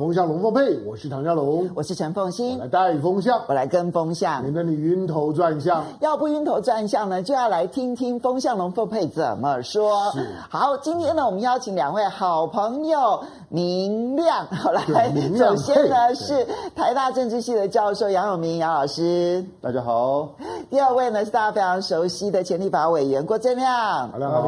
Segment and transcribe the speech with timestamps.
[0.00, 5.84] 风向龙凤配，我是唐家龙，我是陈凤馨，来带风向，我来跟风向，免得你晕头转向。
[6.00, 10.10] 要不晕头转向呢，就要来听听风向龙凤配怎么说。
[10.48, 20.30] 好，今天呢，我们邀请两位好朋友明亮， 好来，首先呢是台大政治系的教授杨永明杨老师，大家好。
[20.70, 24.40] 第二位呢是大家非常熟悉的前立法委员郭正亮，大家好，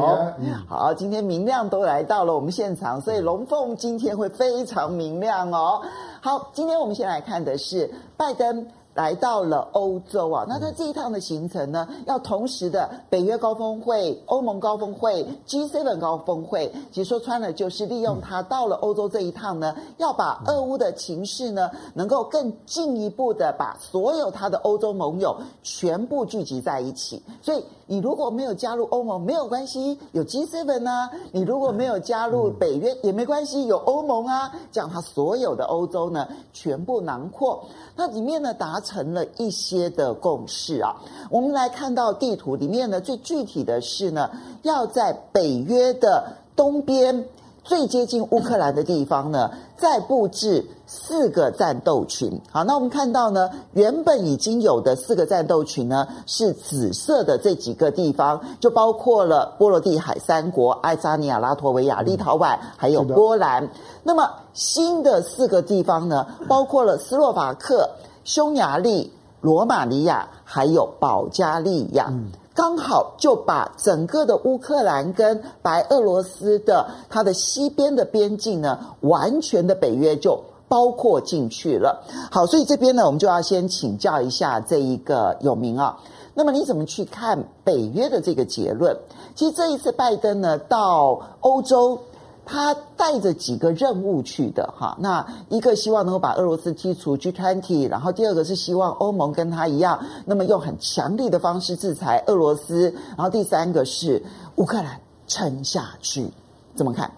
[0.67, 0.77] 好。
[0.85, 5.42] 好，今天明亮都来到了我们现场，所以龙凤今天会非常明亮。
[5.51, 5.81] 哦，
[6.21, 27.63] 好，今天我们先来看的是拜登来到了欧洲啊，那他这一趟的行程呢，要同时的北约高峰会、欧盟高峰会、G7 高峰会，其实说穿了就是利用他到了欧洲这一趟呢，要把俄乌的情势呢，能够更进一步的把所有他的欧洲盟友全部聚集在一起，所以。
[27.85, 34.51] 你如果没有加入欧盟没有关系，有 G7 啊；你如果没有加入北约也没关系，有欧盟啊。
[34.71, 37.65] 这样，他所有的欧洲呢，全部囊括。
[37.95, 40.95] 那里面呢，达成了一些的共识啊。
[41.29, 44.29] 我们来看到地图里面呢，最具体的是呢，
[44.61, 47.27] 要在北约的东边。
[47.63, 52.41] 最接近乌克兰的地方呢，再布置四个战斗群。
[52.51, 63.69] 好，那我们看到呢，原本已经有的四个战斗群呢，是紫色的这几个地方，就包括了波罗的海三国：爱沙尼亚、拉脱维亚、立陶宛，还有波兰。
[64.03, 67.89] 那么新的四个地方呢，包括了斯洛伐克、
[68.25, 72.07] 匈牙利、罗马尼亚，还有保加利亚。
[72.09, 82.03] 嗯刚好就把整个的乌克兰跟白俄罗斯的它的西边的边境呢，完全的北约就包括进去了。
[82.31, 85.97] 好，所以这边呢，我们就要先请教一下这一个有名啊。
[86.35, 88.97] 那么你怎么去看北约的这个结论？
[89.35, 91.99] 其实这一次拜登呢到欧洲。
[92.45, 104.21] 他带着几个任务去的哈，那一个希望能够把俄罗斯踢出 G20，然后第二个是希望欧盟跟他一样，那么用很强力的方式制裁俄罗斯，然后第三个是
[104.57, 106.29] 乌克兰撑下去，
[106.75, 107.09] 怎么看？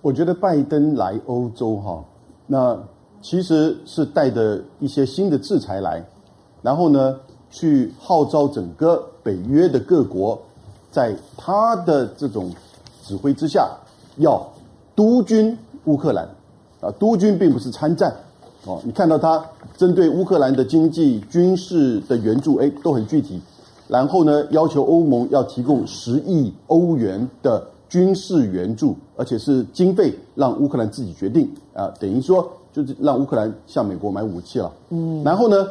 [0.00, 2.02] 我觉得拜登来欧洲哈，
[2.46, 2.78] 那
[3.20, 6.02] 其实是带着一些新的制裁来，
[6.62, 7.20] 然后呢，
[7.50, 10.40] 去号召整个北约的各国，
[10.90, 12.50] 在他的这种
[13.02, 13.70] 指挥之下。
[14.16, 14.44] 要
[14.94, 16.28] 督军乌克兰
[16.80, 18.14] 啊，督军并不是参战
[18.64, 18.80] 哦。
[18.84, 19.44] 你看到他
[19.76, 23.40] 针对乌克兰的经济、军事的援助，哎，都很具体。
[23.88, 34.72] 然后呢，要求欧盟要提供十亿欧元的军事援助，而且是经费让乌克兰自己决定啊，等于说就是让乌克兰向美国买武器了。
[34.90, 35.22] 嗯。
[35.24, 35.66] 然后呢，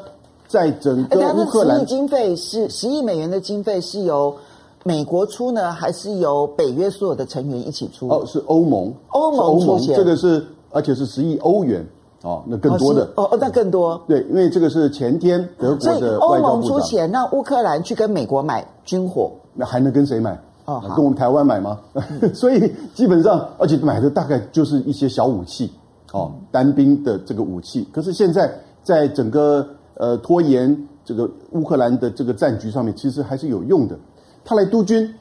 [0.48, 4.36] 在整个乌克兰，经费是十亿美元的经费是由。
[4.84, 8.08] 美国出呢，还是由北约所有的成员一起出？
[8.10, 11.86] 哦，是欧盟，欧盟出钱，这个是，而且是十亿欧元
[12.22, 14.02] 哦，那更多的哦，哦，那更多。
[14.08, 20.38] 对，因为这个是前天德国的外交部长，所以欧盟出钱让乌克兰去跟美国买军火，那还能跟谁买？
[20.66, 21.80] 哦，跟我们台湾买吗？
[22.34, 25.72] 所以基本上，而且买的大概就是一些小武器
[26.14, 27.88] 哦，单兵的这个武器。
[27.92, 28.50] 可是现在
[28.82, 33.98] 在整个呃拖延这个乌克兰的这个战局上面，其实还是有用的。
[34.46, 35.14] 他来督军，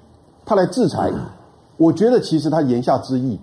[0.44, 1.12] 他来制裁，
[1.77, 3.38] 我觉得其实他言下之意，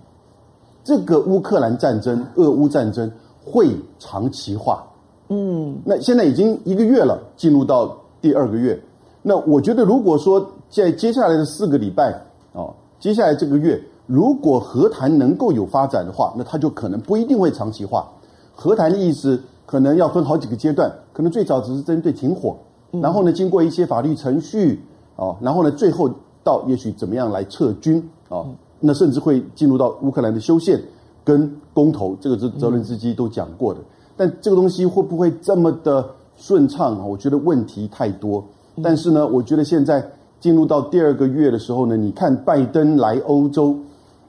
[0.84, 3.10] 这个乌克兰战争、俄乌战争
[3.44, 4.84] 会长期化。
[5.28, 8.80] 嗯，那现在已经一个月了，进入到第二个月。
[9.22, 12.12] 那我觉得，如果说在接下来的四个礼拜
[12.52, 18.06] 哦，接下来这个月，如果和谈能够有发展的话，那他就可能不一定会长期化。
[18.54, 22.56] 和谈的意思可能要分好几个阶段，可能最早只是针对停火，
[22.90, 24.78] 然后呢，经过一些法律程序。
[25.20, 26.10] 哦，然后呢，最后
[26.42, 28.46] 到也许怎么样来撤军哦？
[28.80, 30.82] 那甚至会进入到乌克兰的修宪
[31.22, 33.80] 跟公投，这个是泽伦斯基都讲过的。
[34.16, 37.04] 但这个东西会不会这么的顺畅啊？
[37.04, 38.42] 我觉得问题太多。
[38.82, 40.02] 但是呢，我觉得现在
[40.40, 43.76] 进入到第二个月的时候呢，你看拜登来欧洲，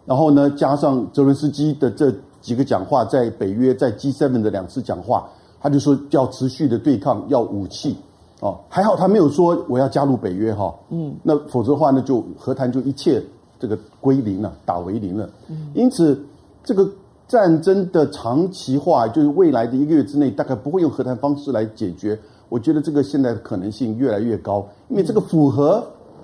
[0.06, 5.30] 然后呢，加上泽伦斯基的这几个讲话，在北约在 G7 的两次讲话，
[5.62, 7.96] 他就说要持续的对抗，要武器。
[8.42, 13.22] 哦，还好他没有说我要加入北约哈，嗯，那否则的话呢，就和谈就一切
[13.60, 15.30] 这个归零了，打为零了。
[15.48, 16.20] 嗯，因此
[16.64, 16.90] 这个
[17.28, 22.20] 战争的长期化，就是未来的一个月之内，大概不会用和谈方式来解决。
[22.50, 25.84] 我觉得这个现在的可能性越来越高，因为这个符合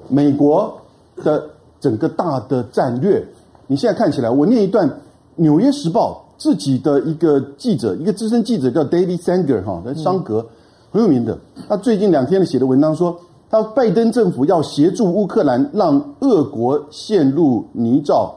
[0.09, 0.75] 美国
[1.17, 1.47] 的
[1.79, 3.23] 整个大的战略。
[3.67, 4.89] 你现在看起来，我念一段
[5.35, 10.43] 《纽约时报》自己的一个记者，一个资深记者叫 David Sanger 哈，在桑格。
[10.91, 11.37] 很有名的，
[11.67, 13.19] 他最近两天的写的文章说，
[13.49, 18.29] 他拜登政府要协助乌克兰，让俄国陷入泥沼，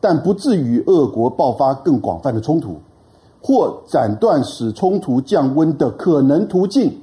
[0.00, 2.76] 但不至于俄国爆发更广泛的冲突，
[3.42, 6.94] 或斩断使冲突降温的可能途径。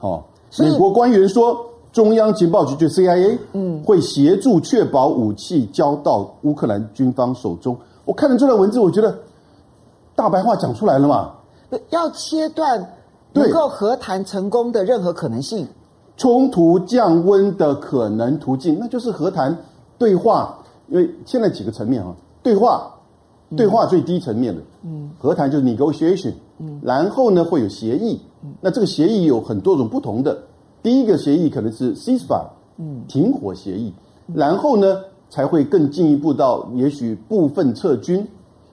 [0.00, 0.22] 哦，
[0.58, 1.56] 美国官员说，
[1.92, 7.76] 中央情报局就 CIA，嗯，会协助确保武器交到乌克兰军方手中。
[8.04, 9.18] 我看了这段文字，我觉得
[10.14, 11.32] 大白话讲出来了嘛，
[11.90, 12.86] 要切断
[13.32, 15.66] 能够和谈成功的任何可能性。
[16.16, 19.56] 冲突降温的可能途径，那就是和谈
[19.96, 20.58] 对话。
[20.88, 22.90] 因为现在几个层面啊，对话，
[23.56, 30.36] 对话最低层面的，嗯，和谈就是 negotiation，嗯，然后呢会有协议，嗯，那这个协议有很多种不同的。
[30.82, 32.48] 第一个协议可能是 ceasefire，
[32.78, 33.94] 嗯，停火协议，
[34.34, 34.96] 然后呢
[35.30, 38.26] 才会更进一步到也许部分撤军，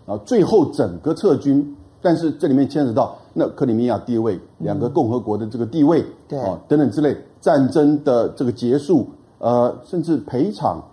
[0.07, 1.75] 啊，最后整个撤军。
[2.01, 7.15] 但是这里面牵扯到那克里米亚地位，两个共和国的这个地位，对啊，等等之类。
[7.39, 9.07] 战争的这个结束，
[9.37, 10.83] 呃，甚至赔偿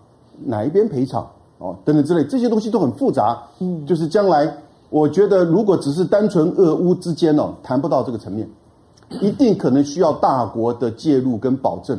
[0.44, 1.26] 哪一边赔偿
[1.56, 3.42] 哦，等等之类，这些东西都很复杂。
[3.60, 4.54] 嗯，就是将来，
[4.90, 8.46] 我觉得如果只是单纯俄乌之间哦，谈不到这个层面，
[9.22, 11.98] 一定可能需要大国的介入跟保证。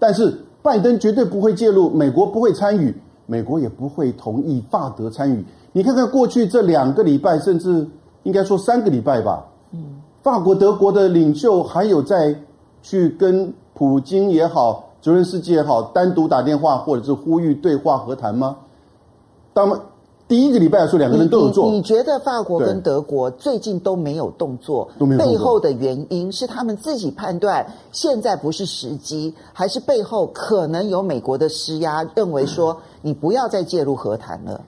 [0.00, 2.92] 但是拜登绝对不会介入，美国不会参与，
[3.26, 5.44] 美国也不会同意法德参与。
[5.72, 7.86] 你看看过去这两个礼拜，甚至
[8.24, 9.55] 应该说三个礼拜吧，嗯，
[10.26, 12.34] 法国、德国的领袖还有在
[12.82, 13.54] 去跟。
[13.78, 18.56] 普京也好，泽连斯基也好，单独打电话或者是呼吁对话和谈吗？
[19.52, 19.78] 当
[20.26, 21.66] 第一个礼拜来说，两个人都有做。
[21.66, 34.58] 你，你觉得法国跟德国最近都没有动作，都没有动作，背后的原因是他们自己判断现在不是时机，还是背后可能有美国的施压，认为说你不要再介入和谈了？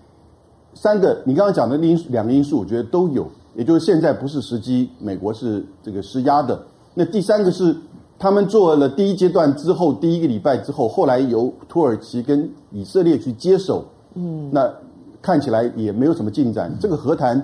[0.75, 3.27] 三个，你刚刚讲的因两个因素，我觉得都有，
[3.59, 6.59] 也就是现在不是时机，美国是这个施压的。
[6.95, 7.77] 那第三个是。
[8.21, 13.85] 他们做了第一阶段之后，第一个礼拜之后，后来由土耳其跟以色列去接手，
[14.15, 14.69] 嗯，那
[15.23, 16.69] 看起来也没有什么进展。
[16.81, 17.41] 这个和谈，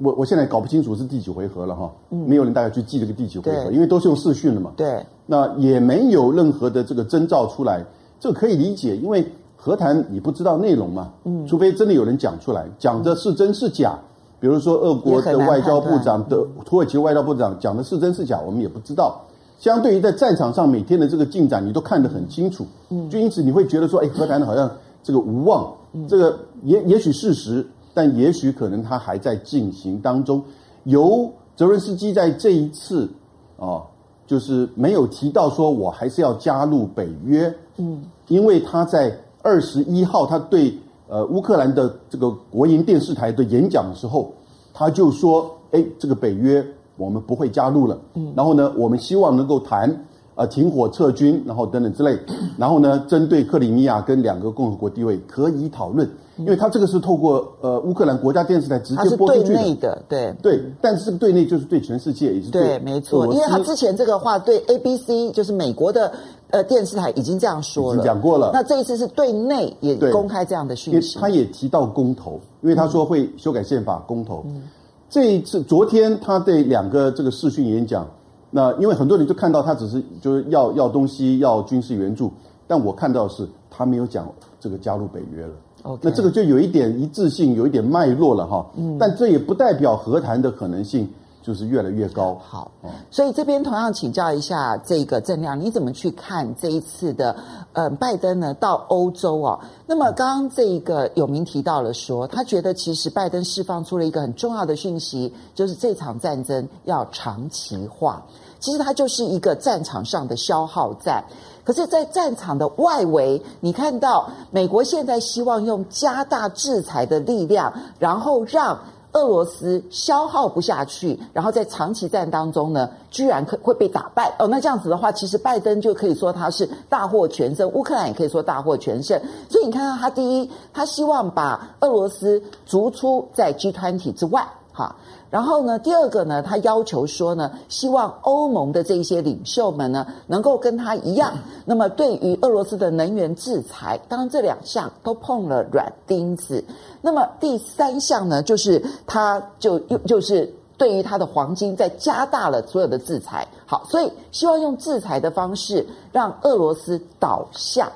[0.00, 7.80] 我我现在搞不清楚是第几回合了哈，嗯，没有人大概去记这个第几回合，因为都是用视讯了嘛，对，那也没有任何的这个征兆出来，
[8.18, 9.24] 这个可以理解，因为
[9.54, 13.96] 和谈你不知道内容嘛，嗯，除非真的有人讲出来，讲的是真是假，
[14.42, 19.20] 比如说俄国的外交部长的土耳其外交部长讲的是真是假，我们也不知道。
[19.60, 24.68] 相对于在战场上每天的这个进展，你都看得很清楚，嗯，就因此你会觉得说，哎，和谈的好像
[25.00, 30.42] 这个无望，嗯，这个也也许事实，但也许可能它还在进行当中。
[30.82, 33.08] 由泽伦斯基在这一次
[33.56, 33.80] 啊，
[34.26, 40.76] 就是没有提到说我还是要加入北约，嗯，因为他在二十一号他对
[41.12, 44.32] 呃乌克兰的这个国营电视台的演讲的时候，
[44.72, 46.64] 他就说，哎，这个北约。
[46.98, 49.90] 我们不会加入了，嗯，然后呢，我们希望能够谈
[50.34, 52.16] 呃停火撤军，然后等等之类，
[52.58, 60.34] 然后呢，针对克里米亚跟两个共和国地位可以讨论，因为他这个是透过呃乌克兰国家电视台直接播出去的，对内的，对。
[60.42, 66.12] 对，但是这个对内就是对全世界，也是对，对，没错，因为他之前这个话对 ABC 就是美国的
[66.52, 74.44] 呃电视台已经这样说了，讲过了，那这一次是对内也公开这样的讯息，他也提到公投，因为他说会修改宪法公投。
[74.46, 74.62] 嗯
[75.10, 78.08] 这一次，昨天他对两个这个视讯演讲，
[78.50, 82.32] 那因为很多人就看到他只是就是要要东西要军事援助，
[82.66, 84.26] 但我看到的是他没有讲
[84.58, 85.52] 这个加入北约了。
[86.00, 88.66] 那这个就有一点一致性，有一点脉络了哈。
[88.74, 91.06] 嗯，但这也不代表和谈的可能性。
[91.42, 92.40] 就是越来越高。
[92.48, 92.70] 好，
[93.10, 97.34] 所以这边同样请教一下这个郑亮，你怎么去看这一次的
[97.72, 99.58] 呃拜登呢到欧洲哦？
[99.86, 108.22] 那么刚刚这一个有明提到了说，他觉得其实拜登释放出了一个很重要的讯息，就是这场战争要长期化。
[108.60, 111.24] 其实它就是一个战场上的消耗战，
[111.64, 118.78] 可是，在战场的外围，你看到美国现在希望用加大制裁的力量，然后让。
[119.12, 124.46] 俄罗斯消耗不下去，然后在长期战当中呢，居然可会被打败哦。
[124.46, 129.20] 那这样子的话，其实拜登就可以说他是大获全胜，乌克兰也可以说大获全胜。
[129.48, 134.96] 所以你看到他第一，他希望把俄罗斯逐出在 G 团体之外，哈。
[135.32, 141.32] 然后呢，第二个呢，他要求说呢，希望欧盟的这些领袖们呢，能够跟他一样。
[141.64, 146.62] 那么，对于俄罗斯的能源制裁，当然这两项都碰了软钉子。
[147.00, 153.48] 那么第三项呢，就是他就又就是对于他的黄金在加大了所有的制裁。
[153.64, 157.90] 好，所以希望用制裁的方式让俄罗斯倒下。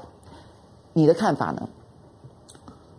[0.95, 1.69] 你的看法呢？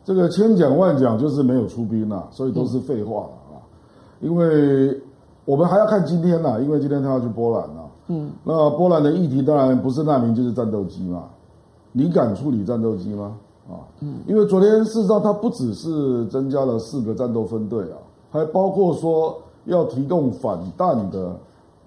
[0.05, 3.27] 这个千讲万讲就是没有出兵啊，所以都是废话。
[4.19, 4.99] 因为
[5.45, 7.81] 我们还要看今天呐，因为今天他要去波兰呐。
[8.07, 11.25] 嗯，那波兰的议题当然不是难民就是战斗机嘛，
[11.91, 13.35] 你敢处理战斗机吗？
[13.69, 17.99] 啊，嗯，因为昨天事实上它不只是增加了四个战斗分队啊，
[18.31, 21.35] 还包括说要提供反弹的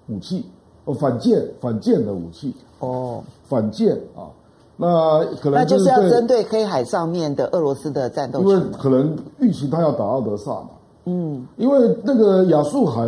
[0.09, 0.45] 武器，
[0.85, 2.55] 哦，反舰反舰的武器。
[2.81, 4.29] 哦，反舰啊，
[4.77, 10.69] 那可能那就是要针对黑海上面的俄罗斯的战斗机，因为可能预期他要打奥德萨嘛，
[11.05, 13.05] 嗯，因为那个亚速海。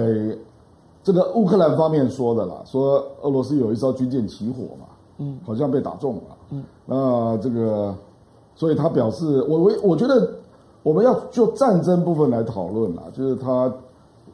[1.06, 4.86] 这个乌克兰方面说的啦，说俄罗斯有一艘军舰起火嘛，
[5.18, 6.22] 嗯，好像被打中了，
[6.52, 7.94] 嗯，那这个，
[8.56, 10.32] 所以他表示，我我我觉得
[10.82, 13.70] 我们要就战争部分来讨论啦，就是他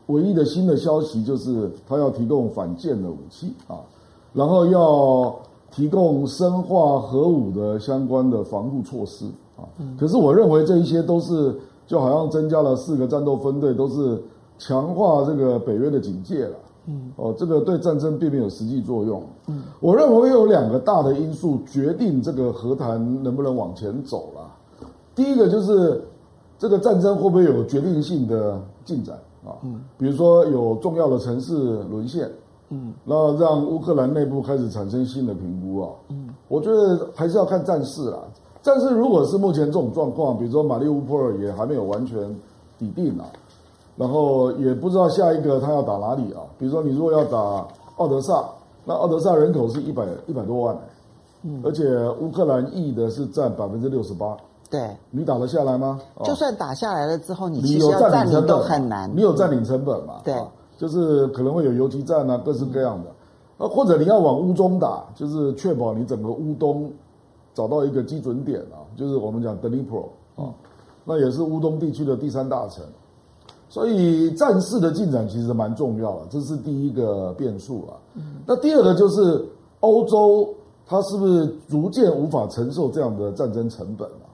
[0.06, 3.82] 唯一的新的消息就是他要提供反舰的武器啊，
[4.32, 5.36] 然后要
[5.72, 9.26] 提供生化核武的相关的防护措施
[9.58, 9.66] 啊，
[10.00, 11.60] 可是我认为这一些都是
[11.90, 14.24] 就好像增加了四个战斗分队，都是。
[14.62, 24.54] 强化这个北约的警戒了，嗯，哦，这个对战争并没有实际作用，嗯，我认为有两个大的因素决定这个和谈能不能往前走了。
[25.16, 26.04] 第一个就是
[26.58, 29.16] 这个战争会不会有决定性的进展
[29.46, 29.56] 啊？
[29.64, 32.30] 嗯，比如说有重要的城市沦陷，
[32.68, 38.20] 嗯，然后让乌克兰内部开始产生新的评估啊，嗯，我觉得还是要看战事啦。
[38.70, 42.18] 战事如果是目前这种状况，比如说马利乌波尔也还没有完全
[42.78, 43.26] 抵定啊。
[43.96, 46.40] 然后也不知道下一个他要打哪里啊？
[46.58, 48.46] 比如说，你如果要打奥德萨，
[48.86, 50.78] 那奥德萨人口是一百一百多万，
[51.44, 51.84] 嗯，而且
[52.22, 54.38] 乌克兰裔的是占百分之六十八，
[54.70, 56.00] 对，你打得下来吗？
[56.24, 60.22] 就算打下来了之后，你其实要占领都很难，你有占领成本嘛？
[60.24, 60.34] 对，
[60.78, 63.10] 就是可能会有游击战啊，各式各样的，
[63.58, 66.90] 啊，或者你要往乌中打，就是确保你整个乌东
[67.54, 70.54] 找到一个基准点啊，就是我们讲 Dnipro 啊，
[71.04, 72.84] 那也是乌东地区的第三大城。
[73.72, 77.94] 所以战事的进展其实蛮重要的，这是第一个变数啊。
[78.48, 79.48] 那第二个就是
[79.82, 80.52] 欧洲，
[80.88, 84.26] 它是不是逐渐无法承受这样的战争成本啊？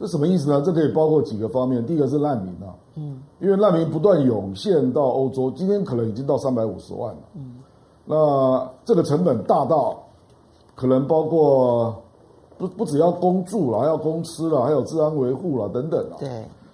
[0.00, 0.60] 这什么意思呢？
[0.66, 1.86] 这可以包括几个方面。
[1.86, 7.20] 第一个是难民啊，嗯，因为难民不断涌现到欧洲，今天可能已经到三百五十万了。
[7.36, 7.60] 嗯，
[8.04, 10.02] 那这个成本大到
[10.74, 12.01] 可能包括
[12.62, 16.16] 不不只要供住了，还要供吃了，还有治安维护了等等啊。
[16.20, 16.28] 对。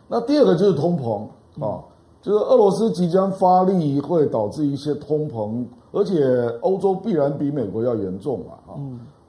[0.06, 1.22] 那第二个就是通膨
[1.64, 1.80] 啊。
[2.20, 8.54] 就是俄罗斯即将发力，会导致一些通膨，而且欧洲必然比美国要严重嘛。
[8.66, 8.74] 啊，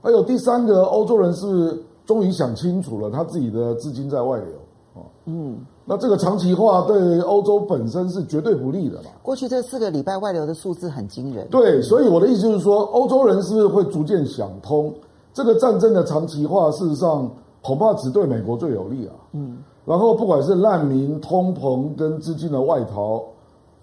[0.02, 4.48] 还有第三个，欧洲人是终于想清楚了，他自己的资金在外流
[4.96, 5.06] 啊。
[5.26, 9.12] 嗯，那这个长期化对欧洲本身是绝对不利的嘛。
[9.22, 11.48] 过去这四个礼拜外流的数字很惊人。
[11.50, 14.92] 对，所以我的意思就是说，欧洲人是不是会逐渐想通，
[15.34, 17.30] 这个战争的长期化，事实上
[17.62, 19.14] 恐怕只对美国最有利啊。
[19.34, 19.58] 嗯。
[19.86, 23.24] 然后，不管是难民、通膨跟资金的外逃，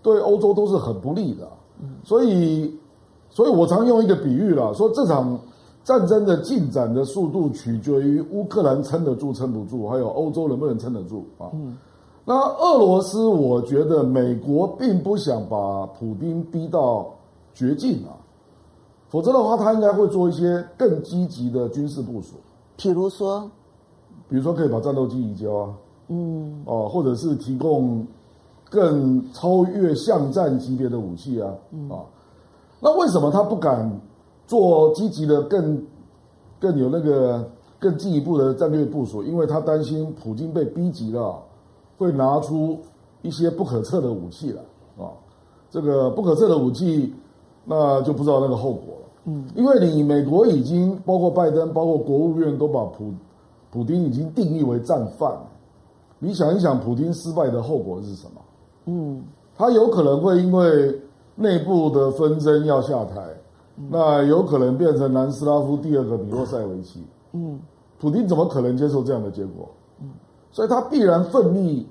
[0.03, 1.49] 对欧洲都是很不利的。
[1.83, 2.73] 嗯所以，
[3.29, 5.37] 所以我常用一个比喻啦，说这场
[5.83, 11.51] 战争的进展的速度取决于乌克兰撑得住撑不住，还有欧洲能不能撑得住啊。
[11.55, 11.77] 嗯
[12.29, 17.07] 那俄罗斯，我觉得美国并不想把普京逼到
[17.55, 18.19] 绝境啊，
[19.09, 22.35] 否则的话，他应该会做一些更积极的军事部署，
[22.77, 23.51] 譬如说，
[24.29, 25.75] 比如说可以把战斗机移交啊。
[26.09, 28.07] 嗯，哦，或者是提供
[28.71, 31.99] 更超越巷战级别的武器啊，嗯、啊，
[32.81, 34.01] 那为什么他不敢
[34.47, 35.85] 做积极的更
[36.61, 37.49] 更有那个
[37.79, 39.23] 更进一步的战略部署？
[39.23, 41.43] 因为他担心普京被逼急了，
[41.99, 42.79] 会拿出
[43.23, 44.63] 一些不可测的武器来。
[44.99, 45.11] 啊。
[45.69, 47.13] 这个不可测的武器，
[47.67, 49.09] 那就不知道那个后果了。
[49.25, 53.13] 嗯，因为你美国已经包括拜登，包括国务院都把普
[53.71, 55.37] 普丁已经定义为战犯。
[56.19, 58.41] 你想一想，普丁失败的后果是什么？
[58.87, 59.23] 嗯，
[59.57, 60.99] 他有可能会因为
[61.35, 63.21] 内部的纷争要下台，
[63.77, 67.05] 嗯、那有可能变成南斯拉夫第二个米洛塞维奇。
[67.33, 67.61] 嗯，
[67.99, 69.69] 普丁怎么可能接受这样的结果？
[70.01, 70.11] 嗯，
[70.53, 71.87] 所以他必然奋力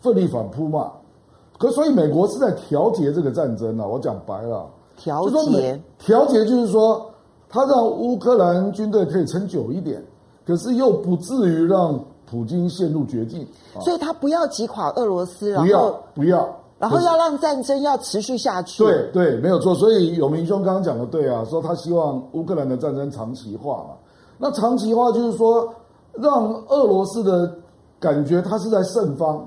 [0.00, 0.92] 奋力反扑嘛。
[1.58, 4.66] 可所以美国是在调节这个战争啊，我讲白了，
[5.00, 7.10] 调节调节就是说，
[7.48, 10.04] 他让乌克兰军队可以撑久一点，
[10.46, 11.98] 可是又不至于让。
[12.30, 13.44] 普京陷入绝境，
[13.80, 18.84] 所以他不要击垮俄罗斯，不要不要，然后要让战争要持续下去。
[18.84, 19.74] 对对，没有错。
[19.74, 23.96] 所以有明兄刚刚讲的对啊，说他希望乌克兰的战争长期化嘛。
[24.38, 25.68] 那长期化就是说，
[26.12, 27.52] 让俄罗斯的
[27.98, 29.44] 感觉他是在胜方，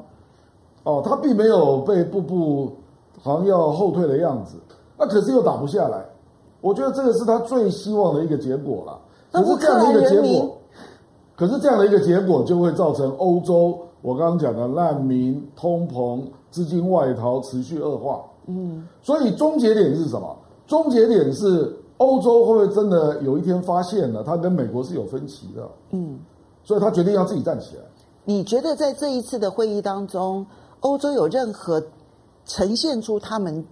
[0.83, 2.69] 哦，他并没有被步步
[3.21, 4.57] 好像要后退的样子。
[5.03, 6.05] 那可是又打不下来，
[6.61, 8.97] 我觉得这个是他最希望的一个结果了。
[9.33, 10.57] 可是这样的一个结果。
[11.35, 18.23] 可是这样的一个结果，就会造成欧洲我刚刚讲的难民、通膨、资金外逃持续恶化。
[18.45, 20.37] 嗯，所以终结点是什么？
[20.67, 25.67] 终结点是欧欧洲会不会真的有一天发现了，他跟美国是有分歧的？
[25.91, 26.19] 嗯，
[26.63, 27.81] 所以他决定要自己站起来。
[28.25, 30.45] 你觉得在这一次的会议当中，
[30.81, 31.81] 欧洲有任何
[32.45, 33.65] 呈现出他们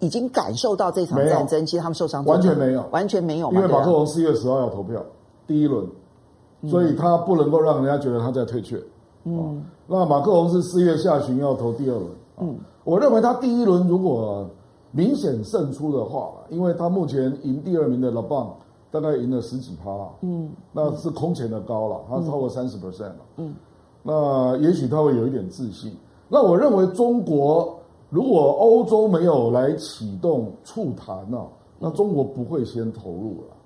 [0.00, 5.00] 已经感受到这场战争，其实他们受伤完全没有，完全没有，因为马克龙四月十号要投票
[5.46, 5.86] 第一轮，
[6.68, 8.82] 所以他不能够让人家觉得他在退却。
[9.24, 12.06] 嗯，那马克龙是四月下旬要投第二轮。
[12.38, 14.48] 嗯，我认为他第一轮如果
[14.92, 18.52] 明显胜出的话，因为他目前赢第二名的勒邦
[18.90, 19.90] 大概赢了十几趴，
[20.22, 23.54] 嗯，那是空前的高了，他超过三十 percent 了，嗯，
[24.02, 25.96] 那也许他会有一点自信。
[26.28, 27.79] 那我认为中国
[28.10, 31.38] 如果欧洲没有来启动促谈呢，
[31.78, 33.56] 那中国不会先投入了，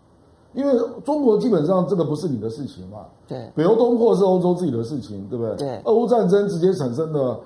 [0.53, 0.73] 因为
[1.05, 5.57] 中国基本上这个不是你的事情嘛，对，北欧东扩是欧洲自己的事情，对不对？
[5.57, 7.37] 对，俄乌战争直接产生的。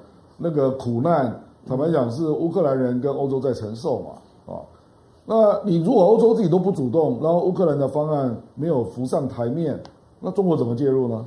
[0.40, 1.36] 那个苦难，
[1.66, 4.62] 坦白讲是乌克兰人跟欧洲在承受嘛，啊，
[5.26, 9.76] 那你如果欧洲自己都不主动，然后乌克兰的方案没有浮上台面，
[10.20, 11.26] 那中国怎么介入呢？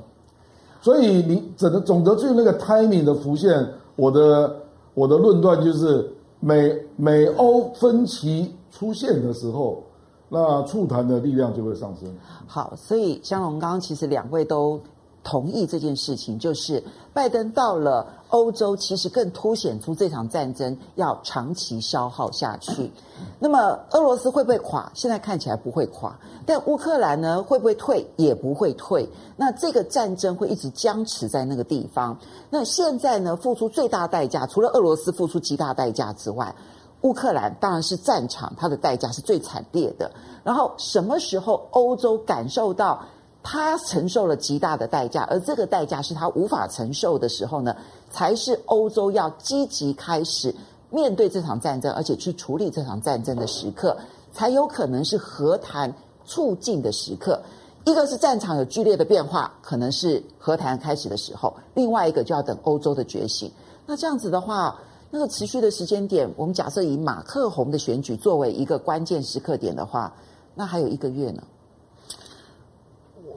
[0.80, 4.56] 所以你整个总的就那个 timing 的浮现，我的
[4.94, 9.84] 我的论断就是美美欧分歧出现的时候，
[10.30, 12.10] 那促谈的力量就会上升。
[12.48, 14.80] 好，所以香龙刚刚其实两位都。
[15.24, 22.92] 同意这件事情，就是拜登到了欧洲，其实更凸显出这场战争要长期消耗下去。
[23.40, 24.92] 那么俄罗斯会不会垮？
[24.96, 28.06] 现在看起来不会垮，但乌克兰呢，会不会退？
[28.16, 29.08] 也不会退。
[29.38, 32.18] 那这个战争会一直僵持在那个地方。
[32.50, 36.56] 那现在呢，付出最大代价，除了俄罗斯付出极大代价之外，
[37.01, 40.10] 乌克兰当然是战场，它的代价是最惨烈的。
[40.44, 43.04] 然后什么时候欧洲感受到？
[43.44, 47.76] 他承受了极大的代价，而这个代价是他无法承受的时候呢，
[48.10, 50.54] 才是欧洲要积极开始
[50.90, 53.98] 面对这场战争，而且去处理这场战争的时刻，
[54.32, 55.94] 才有可能是和谈
[56.26, 57.42] 促进的时刻。
[57.84, 63.52] 一个是战场有剧烈的变化，可能是和谈开始的时候；另外一个就要等欧洲的觉醒。
[63.88, 70.14] 那这样子的话，那个持续的时间点，我们假设以马克宏的选举作为一个关键时刻点的话，
[70.54, 71.42] 那还有一个月呢？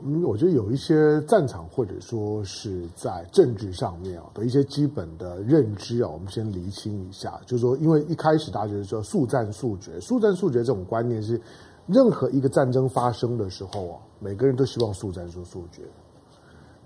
[0.07, 7.41] 嗯，我觉得有一些战场或者说是在政治上面啊的一些基本的认知啊，我们先厘清一下。
[7.47, 11.41] 就是说，因为一开始大家就是说速战速决，速战速决这种观念是，
[11.87, 15.81] 任何一个战争发生的时候啊，每个人都希望速战速速决。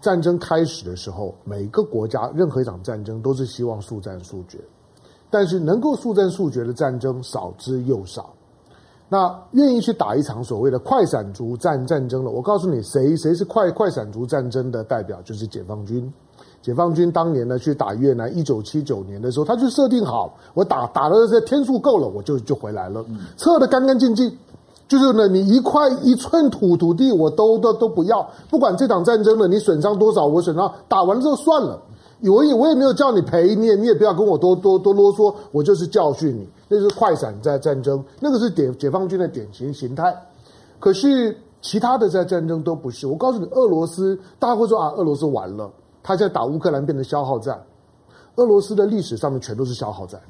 [0.01, 4.61] 战争开始的时候，每个国家任何一场战争都是希望速战速决，
[5.29, 8.33] 但是能够速战速决的战争少之又少。
[9.09, 12.31] 那愿意去打一场所谓的快闪族战战争了？
[12.31, 15.21] 我告诉你，谁谁是快快闪族战争的代表？
[15.23, 16.13] 就是解放军。
[16.61, 23.03] 解放军当年呢去打越南，一九七九年的时候，他就设定好，我打打了这天数够了，我就就回来了，
[23.37, 24.37] 撤得干干净净。
[24.89, 31.81] 就是呢，你一块一寸土土地我都都都不要，不管这场战争呢你损伤多少，我损伤打完了之后算了。
[32.23, 36.49] 我也我也没有叫你赔，你也你也不要跟我多多多啰嗦，我就是教训你。
[36.69, 40.15] 那是快闪在战争，那个是典解放军的典型形态。
[40.79, 43.07] 可是其他的在战争都不是。
[43.07, 45.71] 我告诉你，俄罗斯大家会说啊，俄罗斯完了，
[46.03, 47.63] 他在打乌克兰变成消耗战。
[48.37, 50.21] 俄罗斯的历史上面全都是消耗战。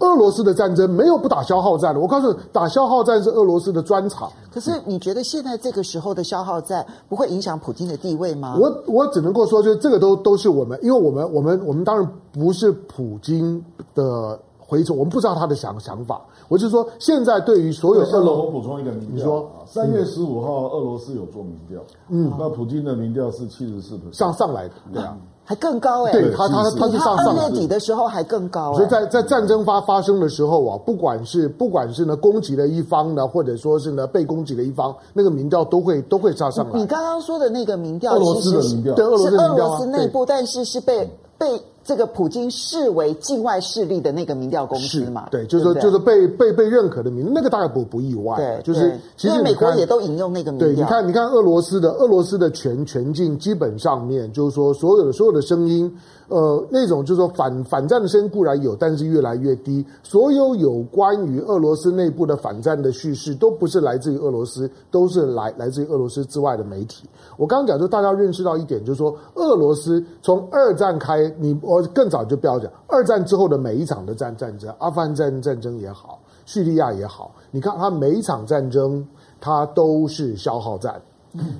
[0.00, 4.30] 俄罗斯的战争没有不打消耗战的，我告诉你，打消耗战是俄罗斯的专长。
[4.50, 8.56] 可是你觉得现在这个时候的消耗战不会影响普京的地位吗？
[8.58, 16.20] 我我只能够说，就是这个都都是我们，因为我们我们我们当然不是普京的蛔虫，我们不知道他的想想法。
[16.48, 25.16] 我就是说，现在对于所有俄罗，我补充一个民调，你说三月十五号俄罗斯有做民调，嗯，那普京的民调是七十四%，上上来的，对啊。
[25.48, 36.78] 还更高哎、欸，对他他他是上上二月底的时候还更高、欸，所以在在战争发发生的时候啊，不管是不管是呢攻击的一方呢，或者说是呢被攻击的一方，那个民调都会都会炸上来。
[36.78, 41.46] 你刚刚说的那个民调，俄罗斯的民调，对俄罗斯的民调，是俄罗斯内部，但是是被被。
[41.88, 45.26] 这个普京视为境外势力的那个民调公司嘛？
[45.30, 48.36] 对，就是说就是被被被认可的民，那个大概不不意外。
[48.36, 50.68] 对，就是其实美国也都引用那个民调。
[50.68, 55.90] 对，你看，你看俄罗斯的俄罗斯的全全境，基本上面就是说，所有的所有的声音，
[56.28, 59.84] 呃，那种就是说反反战的声音固然有，但是越来越低。
[60.02, 67.08] 所有有关于俄罗斯内部的反战的叙事，都不是来自于俄罗斯，都是来来自于俄罗斯之外的媒体。
[67.38, 79.02] 我刚刚讲，就大家认识到一点，就是说，俄罗斯从二战开，你我更早就不要讲，二战之后的每一场的战战争，阿富汗战战争也好，叙利亚也好，你看它每一场战争，
[79.40, 81.00] 它都是消耗战，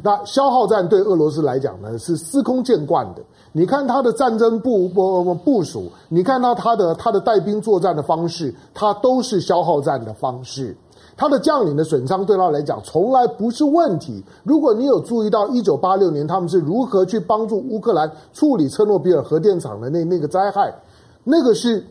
[0.03, 3.23] 那消耗战对俄罗斯来讲呢是司空见惯的。
[3.59, 10.77] 你看他的战争部部部署，你看到他的他的带兵作战的方式，他都是消耗战的方式。
[11.17, 14.23] 他的将领的损伤对他来讲从来不是问题。
[14.45, 20.73] 如果你有注意到一九八六年他们是如何去帮助乌克兰处理车诺比尔核电厂的那那个灾害，
[21.25, 21.85] 那个是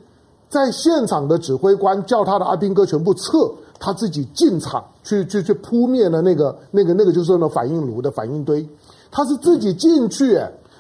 [0.48, 8.66] 在现场的指挥官叫他的阿兵哥全部撤，他自己进场去去去扑灭了那个那个那个就是那反应炉的反应堆，
[9.12, 10.40] 他是自己进去。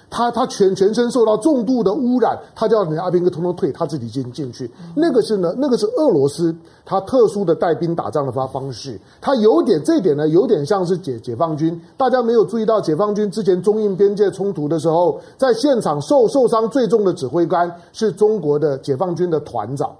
[0.09, 4.69] 他他全全身受到重度的污染，他叫你阿兵哥通通退，他自己进进去。
[4.95, 8.99] 那个是呢，那个是俄罗斯他特殊的带兵打仗的方方式。
[9.19, 11.79] 他有点这点呢，有点像是解解放军。
[11.97, 19.91] 大家没有注意到，解放军之前中印边界冲突的时候，在现场受受伤最重的指挥官是中国的解放军的团长。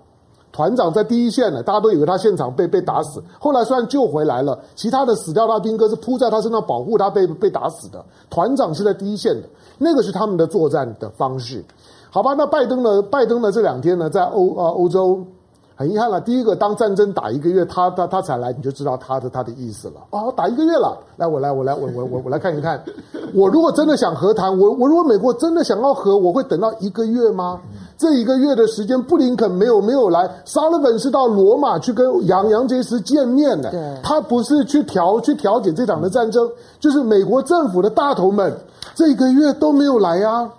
[0.58, 8.04] 团长在第一线呢，大家都以为他现场被被打死，后来虽然救回来了，其他的死掉的兵哥是扑在他身上保护他被被打死的。
[8.28, 11.64] 团长是在第一线的，那个是他们的作战的方式。
[12.10, 13.04] 好吧，那拜登呢？
[13.04, 13.52] 拜登呢？
[13.52, 15.24] 这两天呢，在欧啊欧洲，
[15.78, 16.20] 很遗憾了。
[16.20, 20.02] 第一个，当战争打一个月，他他他才来，你就知道他的他的意思了。
[20.10, 22.84] 哦，打一个月了，来，我来，我来，我我我 我来看一看。
[23.36, 27.62] 我如果真的想和谈，我我如果美国真的想要和，我会等到一个月吗？
[27.96, 34.00] 这一个月的时间，布林肯没有没有来，沙利文是到罗马去跟杨杨洁篪见面的。
[34.02, 38.52] 他不是去调去调解这场的战争，就是美国政府的大头们
[38.96, 40.50] 这一个月都没有来啊。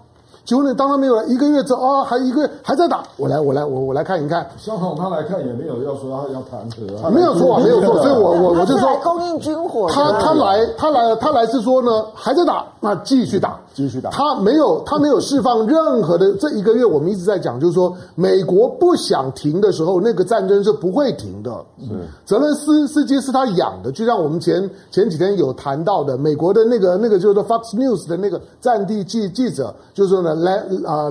[0.49, 3.03] 结果呢，当然没有了一个月之后啊，还一个月还在打。
[3.19, 4.49] 我来，我来，我我来看一看。
[4.57, 7.99] 香港他来看也没有要说他要谈和啊，没有错，没有错。
[8.03, 9.91] 所以我我我就说供应军火。
[9.91, 14.11] 他他来他来他来是说呢，还在打，那继续打，继续打。
[14.11, 21.65] 他没有他没有释放任何的这一个月，我们一直在讲，就是说美国不想停的时候，那个战争是不会停的。
[21.79, 30.35] 嗯泽伦斯斯基是他养的，就像我们前前几天有谈到的，美国的那个那个就是 Fox News 的那个战地记记者，就是说呢。
[30.35, 30.53] 来
[30.85, 31.09] 啊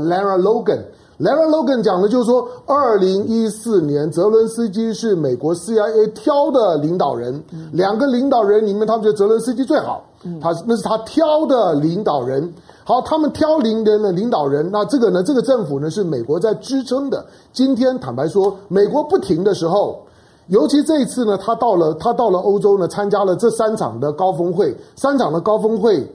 [1.19, 10.03] ，Lara Logan，Lara Logan 讲的就是说，二零一四年泽伦斯基是美国 CIA 挑的领导人，两个领导人里面，他们觉得泽伦斯基最好，
[10.41, 12.53] 他那是他挑的领导人。
[12.83, 17.25] 好，他们挑领人的领导人，那这个呢，这个政府呢是美国在支撑的。
[17.51, 19.99] 今天坦白说，美国不停的时候，
[20.47, 26.09] 尤其这一次呢，他到了他到了欧洲呢，参加了这三场的高峰会，三场的高峰会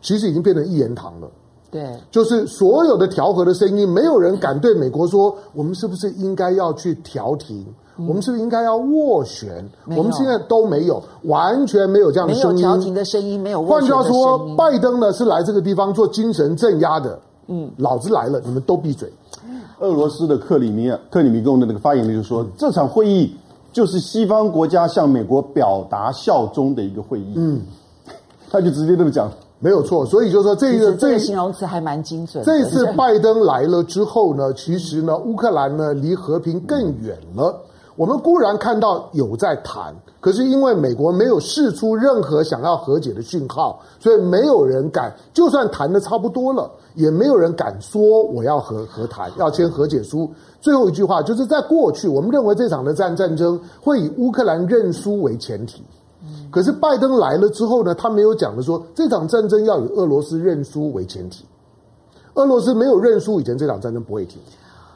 [0.00, 1.28] 其实已经变成一言堂了。
[1.74, 7.66] 对，就是所有的调和的声音，没有人敢对美国说，我们是不是应该要去调停？
[7.96, 9.68] 嗯、我们是不是应该要斡旋？
[9.86, 12.62] 我们现在都没有，完全没有这样的声音。
[12.62, 13.60] 没有调停的声音，没有。
[13.64, 17.18] 换句话说，拜登呢是来这个地方做精神镇压的。
[17.48, 19.12] 嗯，老子来了，你们都闭嘴。
[19.80, 23.34] 俄罗斯的克里米亚克里米共的那个发言人就说，这场会议
[23.72, 27.32] 就是西方国家向美国表达效忠的一个会议。
[27.34, 27.62] 嗯，
[28.48, 29.28] 他就直接这么讲。
[29.64, 32.52] 没有错，所以就是说这个这个形容词还蛮精准的。
[32.52, 37.62] 这次拜登来了之后呢，其实呢，乌克兰呢离和平更远了。
[37.96, 45.10] 我们固然看到有在谈，可是因为美国没有释出任何想要和解的讯号，所以没有人敢。
[45.32, 50.30] 就算谈的差不多了，也没有人敢说我要和和谈，要签和解书。
[50.60, 55.82] 最后一句话就是在过去，我们认为这场的战战争会以乌克兰认输为前提。
[56.54, 61.44] 可是拜登来了之后呢，他没有讲的说这场战争要以俄罗斯认输为前提，
[62.34, 64.40] 俄罗斯没有认输以前，这场战争不会停。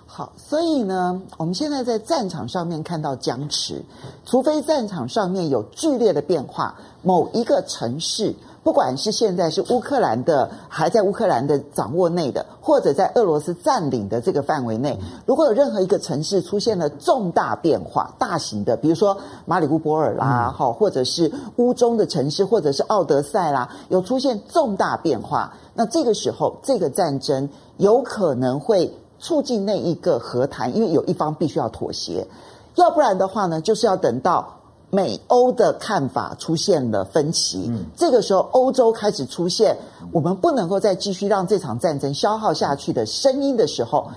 [0.06, 3.82] 好，所以呢，我们现在在战场上面看到僵持，
[4.24, 8.32] 除非战场上面有剧烈的变化，某一个城市。
[8.68, 32.26] 不管是现在是乌克兰的，还在乌克兰的掌握内的，或者在俄罗斯占领的这个范围内，如果有任何一个城市出现了重大变化、大型的，比如说马里乌波尔啦，哈、嗯，或者是乌中的城市，或者是奥德赛啦，有出现重大变化，那这个时候这个战争有可能会促进那一个和谈，因为有一方必须要妥协，
[32.74, 34.57] 要不然的话呢，就是要等到。
[34.90, 39.76] 美欧的看法出现了分歧，嗯，这个时候欧洲开始出现
[40.12, 44.10] 我们不能够再继续让这场战争消耗下去的声音的时候，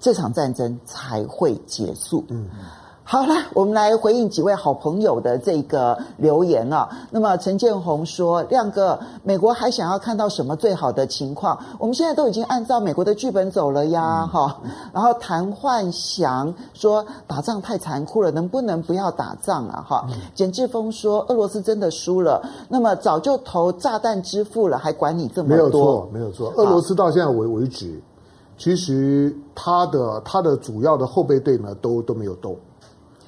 [0.00, 2.24] 这场战争才会结束。
[2.28, 2.48] 嗯。
[3.06, 6.88] 好了，我们来回应几位好朋友的这个留言啊。
[7.10, 11.56] 那么陈建宏说：“亮哥，美国还想要看到什么最好的情况？
[11.78, 14.70] 我们现在都已经按照美国的剧本走了呀，哈、嗯。
[14.94, 19.84] 然后谭焕祥说：打仗太残酷了，能不能不要打仗啊？
[19.86, 20.14] 哈、嗯。
[20.34, 25.56] 简志峰说：俄罗斯真的输了，那么早就投炸弹支付了，还管你这么多？
[25.56, 26.50] 没有错，没有错。
[26.56, 28.02] 俄罗斯到现在为为止，
[28.56, 32.56] 其实他的他的主要的后备队呢，都都没有动。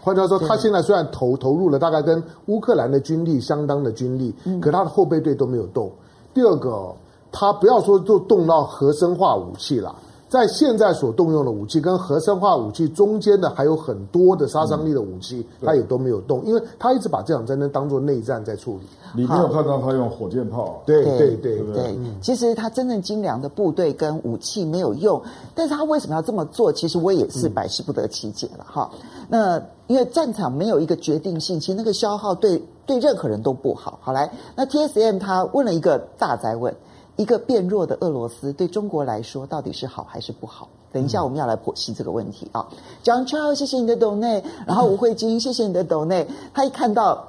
[0.07, 5.91] 换句话说，他现在虽然投投入了大概跟乌克兰的军力相当的军力，可他的后备队都没有动。
[6.33, 6.95] 第二个，
[7.33, 9.93] 他不要说就动到核生化武器了。
[10.37, 18.83] 在现在所动用的武器跟核生化武器中间的还有很多的杀伤力的武器，他也都没有动，因为他一直把这场战争当做内战在处理。
[19.15, 20.83] 你没有看到他用火箭炮？
[20.85, 21.99] 对对对对，对，对。
[22.21, 25.23] 其实他真正精良的部队跟武器没有用，
[25.55, 26.71] 但是他为什么要这么做？
[26.71, 28.91] 其实我也是百思不得其解了哈。
[29.29, 33.99] 那因为战场没有一个决定性，其实那个消耗对对任何人都不好。
[34.03, 36.75] 好来，那 TSM 他问了一个大哉问。
[37.17, 40.69] 一个变弱的俄罗斯对中国来说到底是好还是不好？
[40.93, 42.67] 等一下我们要来剖析这个问题啊
[43.05, 46.27] ！John Charles，谢谢你的抖内，然后吴慧君，谢谢你的抖内。
[46.55, 47.27] 他一看到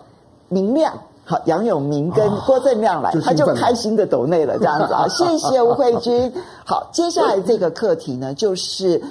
[0.47, 0.93] 明亮，
[1.25, 5.05] 好杨永明跟郭正亮来，他就开心的抖内了，这样子啊！
[5.09, 6.31] 谢谢吴慧君。
[6.65, 9.01] 好，接下来这个课题呢，就是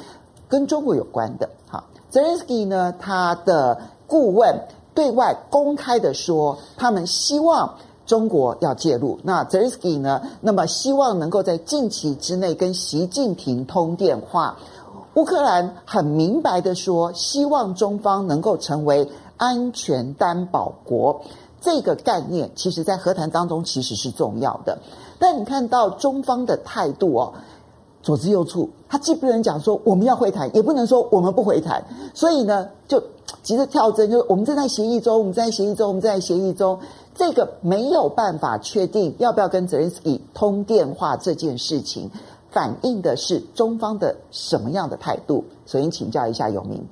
[0.48, 1.48] 跟中国有关的。
[1.68, 4.58] 好，Zelensky 呢，他的顾问
[4.94, 7.74] 对外公开的说，他们希望。
[8.06, 10.22] 中国要介入，那泽连斯基呢？
[10.40, 14.56] 那么希望能够在近期之内跟习近平通电话。
[15.14, 21.20] 乌克兰很明白的说，希望中方能够成为安全担保国。
[21.60, 24.78] 这个概念其实在和谈当中其实是重要的。
[25.18, 27.32] 但你看到中方的态度哦，
[28.02, 31.82] 左支右絀，他既不能讲说我们要会谈，也不能说我们不会谈，
[32.14, 33.02] 所以呢，就
[33.42, 36.78] 急着跳针，就是我们正在协议中，我们在协议中，我们在协议中。
[37.16, 42.10] 这个没有办法确定要不要跟泽连斯基通电话这件事情，
[42.50, 45.42] 反映的是中方的什么样的态度？
[45.64, 46.86] 首先请教一下永明。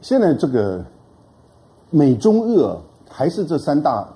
[0.00, 0.82] 现在这个
[1.90, 4.08] 美中俄还是这三大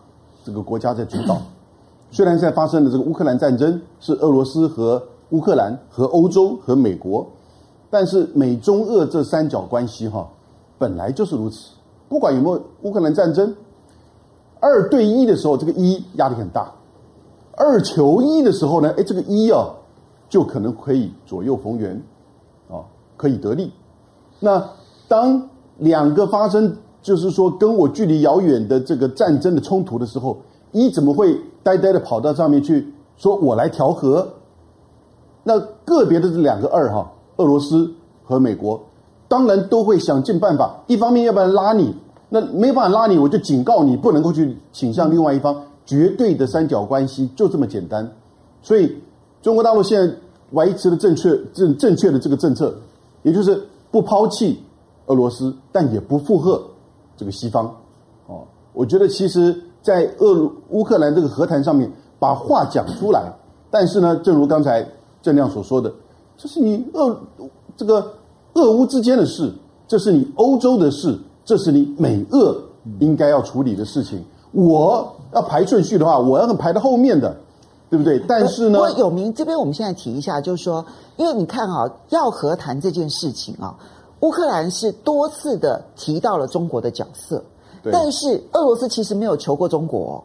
[0.43, 1.37] 这个国家在主导。
[2.11, 7.27] 虽然现在发生的这个乌克兰战争是俄罗斯和乌克兰和欧洲和美国，
[7.91, 10.27] 但是美中俄这三角关系哈
[10.79, 11.73] 本来就是如此。
[12.09, 13.55] 不管有没有乌克兰战争。
[14.61, 16.73] 二对一的时候，这个一压力很大；
[17.57, 19.69] 二求一的时候呢，哎，这个一啊，
[20.29, 22.03] 就可能可以左右逢源，
[22.69, 22.81] 啊，
[23.16, 23.71] 可以得利。
[24.40, 24.62] 那
[25.09, 30.37] 当两个发生，就是说跟我距离遥远的这个战争的冲突的时候，
[30.73, 34.27] 一怎么会呆呆的跑到上面去说我来调和？
[35.45, 37.92] 那个别的这两个二哈，俄罗斯
[38.25, 38.81] 和美国，
[39.29, 41.95] 当然都会想尽办法，一方面要不然拉你。
[42.29, 45.57] 那没办法拉你，我就警告你，不能够去倾向另外一方。
[45.85, 48.11] 绝对的三角关系就这么简单。
[48.61, 48.93] 所以，
[49.41, 50.12] 中国大陆现在
[50.51, 52.75] 维持的正确正正确的这个政策，
[53.23, 53.62] 也就是
[53.93, 54.61] 不抛弃
[55.07, 56.61] 俄罗斯，但也不附和
[57.17, 57.67] 这个西方。
[58.27, 63.33] 哦，我觉得其实，在俄乌克兰这个和谈上面，把话讲出来。
[63.71, 64.85] 但是呢，正如刚才
[65.23, 65.93] 郑亮所说的，
[66.37, 67.17] 这是你俄
[67.77, 68.12] 这个
[68.55, 69.53] 俄乌之间的事，
[69.87, 71.17] 这是你欧洲的事。
[71.47, 72.55] 这是你美俄
[72.99, 74.23] 应该要处理的事情。
[74.51, 77.37] 我要排顺序的话，我要排到后面的，
[77.89, 78.19] 对不对？
[78.27, 80.85] 但是呢，我有明这边我们现在提一下，就是说，
[81.17, 83.77] 因为你看啊，要和谈这件事情啊，
[84.21, 87.43] 乌克兰是多次的提到了中国的角色，
[87.93, 90.23] 但是俄罗斯其实没有求过中国。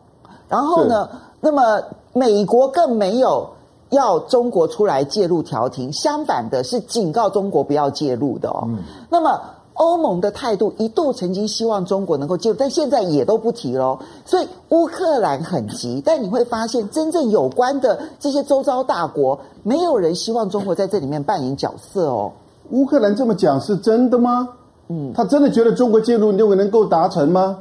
[0.49, 1.07] 然后呢，
[1.39, 1.81] 那么
[2.13, 3.47] 美国更没有
[3.89, 8.63] 要中国出来介入调停，相反的是警告中国不要介入的哦。
[8.65, 8.79] 嗯、
[9.09, 9.39] 那么。
[9.81, 13.97] 欧盟的态度一度曾经希望中国能够介入，但现在也都不提了。
[14.23, 22.31] 所以乌克兰很急，但你会发现，真正有关的这些周遭大国，没有人希望中国在这里面扮演角色哦。
[22.69, 24.47] 乌克兰这么讲是真的吗？
[24.89, 27.57] 嗯，他真的觉得中国介入就能够达成吗？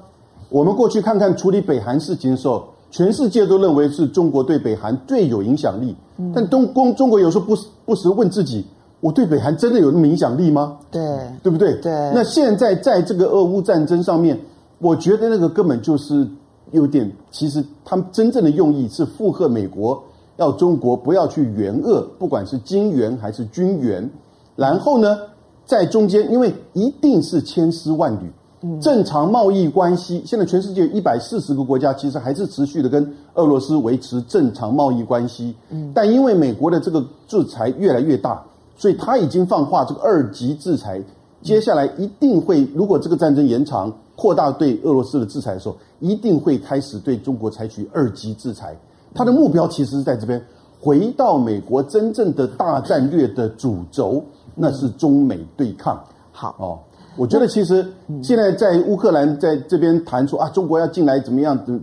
[0.50, 5.96] 我们过去看看处理北韩事情的时候，全世界都认为是中国对北韩最有影响力。
[6.18, 7.56] 嗯，但东宫中国有时候不
[7.87, 8.66] 不时问自己。
[9.00, 10.76] 我对北韩真的有那么影响力吗？
[10.90, 11.00] 对，
[11.42, 11.74] 对不对？
[11.80, 11.90] 对。
[12.14, 14.38] 那现在在这个俄乌战争上面，
[14.78, 16.28] 我觉得那个根本就是
[16.70, 20.02] 有点，其实他们真正的用意是附和美国，
[20.36, 24.06] 要中国不要去援俄，不管是金援还是军援。
[24.54, 25.18] 然后呢，
[25.64, 35.54] 在中间，因为一定是千丝万缕，正常贸易关系，现在全世界一百四十个国家其实还是持续的跟俄罗斯维持正常贸易关系。
[35.70, 35.90] 嗯。
[35.94, 38.44] 但因为美国的这个制裁越来越大。
[38.81, 40.99] 所以他已经放话，这个二级制裁，
[41.43, 48.75] 接下来一定会，如果这个战争延长、扩大对俄罗斯的制裁的时候，一定会开始对中国采取二级制裁。
[49.14, 50.43] 他的目标其实是在这边，
[50.81, 56.03] 回到美国真正的大战略的主轴，那是中美对抗。
[56.33, 56.79] 好哦，
[57.19, 57.87] 我觉得其实
[58.23, 61.79] 现在在乌克兰在这边谈说啊，中国要进来怎么样的。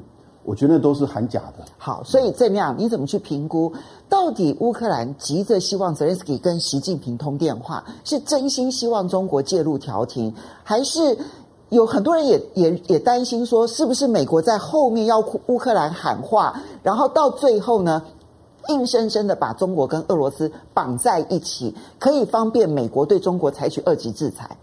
[0.48, 1.66] 我觉得都是很假的。
[1.78, 3.74] 好，所以这样你怎么去评估？
[4.08, 10.34] 到底乌克兰急着希望泽连斯基跟习近平通电话，是真心希望中国介入调停，
[10.64, 11.18] 还是
[11.68, 18.02] 有很多人也也也担心说，是不是美国在后面要乌克兰喊话，然后到最后呢，
[18.70, 24.56] 硬生生的把中国跟俄罗斯绑在一起，可以方便美国对中国采取二级制裁。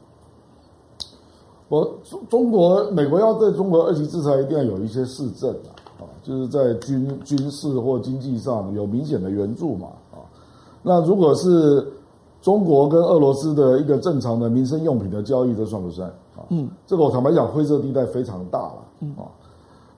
[1.69, 5.74] 我中中国美国要对中国二级制裁，一定要有一些事证啊，啊，
[6.25, 10.25] 就是在军军事或经济上有明显的援助嘛，啊，
[10.83, 11.87] 那如果是
[12.41, 16.09] 中国跟俄罗斯的一个正常的民生用品的交易，这算不算？
[16.35, 19.29] 啊，嗯，这个我坦白讲，灰色地带非常大了，嗯啊，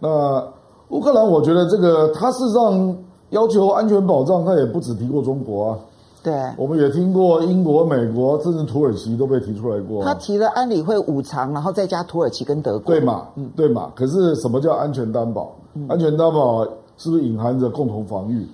[0.01, 0.49] 那
[0.89, 2.97] 乌克兰，我觉得这个他事实上
[3.31, 5.79] 要求安全保障，他也不只提过中国啊。
[6.27, 10.03] 对，我们也听过英国、美国，甚至土耳其都被提出来过。
[10.03, 12.93] 他提了安理会五常，然后再加土耳其跟德国。
[12.93, 13.29] 对嘛？
[13.37, 13.93] 嗯，对嘛？
[13.95, 15.55] 可是什么叫安全担保？
[15.75, 16.65] 嗯、安全担保
[16.97, 18.45] 是不是隐含着共同防御？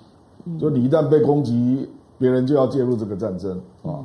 [0.45, 4.05] 嗯、就你一旦被攻击，别人就要介入这个战争啊？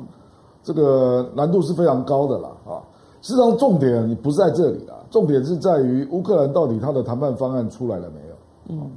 [0.62, 2.80] 这个难度是非常高的啦啊！
[3.20, 8.80] 事实上，重点不是在这里啦，重点是在于乌克兰到底他的谈判方案出来了没有？
[8.80, 8.90] 嗯，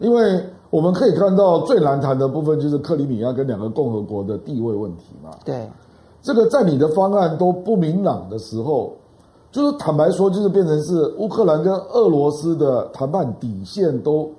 [0.00, 0.42] 因为。
[0.70, 5.30] 我们可以看到最难谈的部分就是克里米亚跟两个共和国的地位问题嘛。
[5.44, 5.68] 对，
[6.22, 8.92] 这个在你的方案都不明朗的时候，
[9.52, 14.30] 就是坦白说，就是变成是乌克兰跟俄罗斯的谈判底线都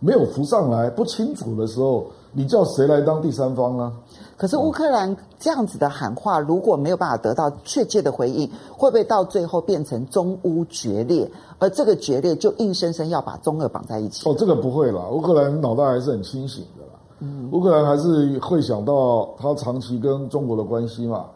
[0.00, 3.92] 没有浮上来，不清楚的时候，你叫谁来当第三方呢？
[4.36, 11.30] 可是乌克兰这样子的喊话，如果没有办法得到确切的回应，会不会到最后变成中乌决裂？
[11.60, 14.28] 而这个决裂就硬生生要把中俄绑在一起？
[14.28, 16.98] 哦，这个不会啦，乌克兰脑袋还是很清醒的啦。
[17.20, 21.26] 嗯，乌克兰还是会想到他长期跟中国的关系嘛，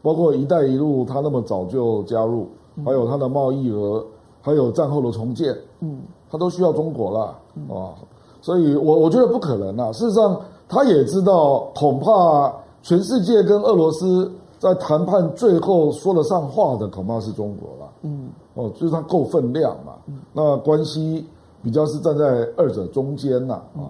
[0.00, 2.48] 包括“一带一路”，他那么早就加入，
[2.84, 4.04] 还有他的贸易额，
[4.40, 7.36] 还有战后的重建，嗯，他都需要中国啦。
[7.68, 7.98] 啊，
[8.40, 9.92] 所以我我觉得不可能啊。
[9.92, 10.40] 事实上。
[10.74, 17.92] 他也知道，恐怕全世界跟俄罗斯在谈判最后说得上话的，恐怕是中国了。
[18.02, 19.92] 嗯，哦，就是他够分量嘛。
[20.06, 21.24] 嗯，那关系
[21.62, 22.24] 比较是站在
[22.56, 23.54] 二者中间呐。
[23.76, 23.86] 啊，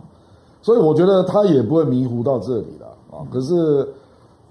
[0.61, 2.87] 所以我觉得他也不会迷糊到这里了。
[3.11, 3.89] 啊，可是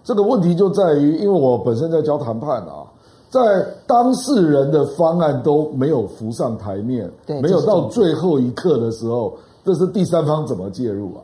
[0.04, 2.84] 这个问题就在于，因为我本身在教谈判啊，
[3.30, 3.39] 在
[3.86, 11.19] 当事人的方案都没有浮上台面，对，没有到最后一刻的时候，这是第三方怎么介入啊？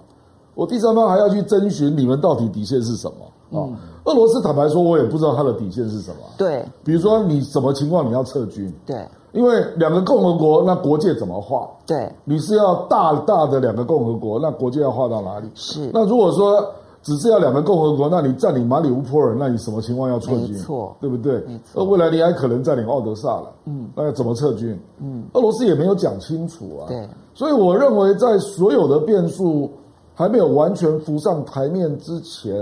[0.59, 3.63] 我第三方还要去征询你们到底底线是什么啊？
[3.63, 6.17] 嗯、俄罗斯坦白说，我也不知道他的底线是什么。
[6.37, 8.69] 对，比如说你什么情况你要撤军？
[8.85, 11.65] 对，因为两个共和国，那国界怎么画？
[11.87, 15.49] 对，你是要大大的两个共和国，那国界要画到哪里？
[15.55, 15.89] 是。
[15.93, 16.61] 那如果说
[17.01, 20.51] 只是要两个共和国，那你占领马里乌波尔，那你什么情况要撤军？
[20.51, 21.35] 没错，对不对？
[21.47, 21.75] 没错。
[21.75, 24.77] 那未来你还可能占领奥德萨了，嗯，那要怎么撤军？
[24.99, 26.89] 嗯，俄罗斯也没有讲清楚啊。
[26.89, 29.71] 对，所以我认为在所有的变数。
[30.19, 32.53] 还没有完全浮上台面之前，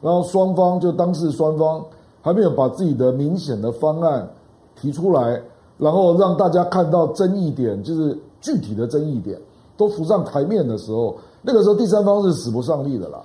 [0.00, 1.80] 然后双方就当事双方
[2.20, 4.28] 还没有把自己的明显的方案
[4.74, 5.40] 提出来，
[5.78, 9.40] 然后让大家看到争议点，就是具体的争议点
[9.76, 13.20] 都浮上台面的时候，那个时候第三方是使不上力的啦。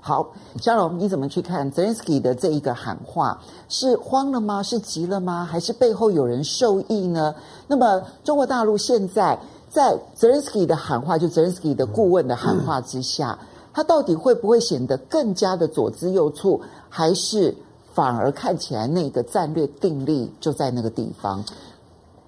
[0.00, 0.26] 好，
[0.62, 3.38] 嘉龙，你怎么去看泽连斯基的这一个喊话？
[3.68, 4.62] 是慌了吗？
[4.62, 5.44] 是急了吗？
[5.44, 7.34] 还是背后有人受益呢？
[7.68, 9.38] 那么中国大陆现在？
[9.76, 13.38] 在泽连斯基的喊话，就泽连斯基的顾问的喊话之下，
[13.74, 16.58] 他到底会不会显得更加的左支右绌，
[16.88, 17.54] 还是
[17.92, 21.44] 反而看起来那个战略定力就在那个地方，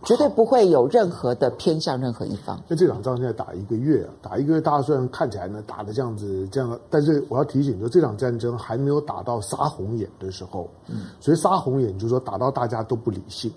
[0.04, 2.60] 绝对不会有任何的偏向任何一方？
[2.68, 13.50] 那这场仗现在打一个月啊，打一个月，大家虽然看起来呢打的这样子这样，但是我要提醒说，这场战争还没有打到杀红眼的时候，嗯，所以杀红眼就是说打到大家都不理性。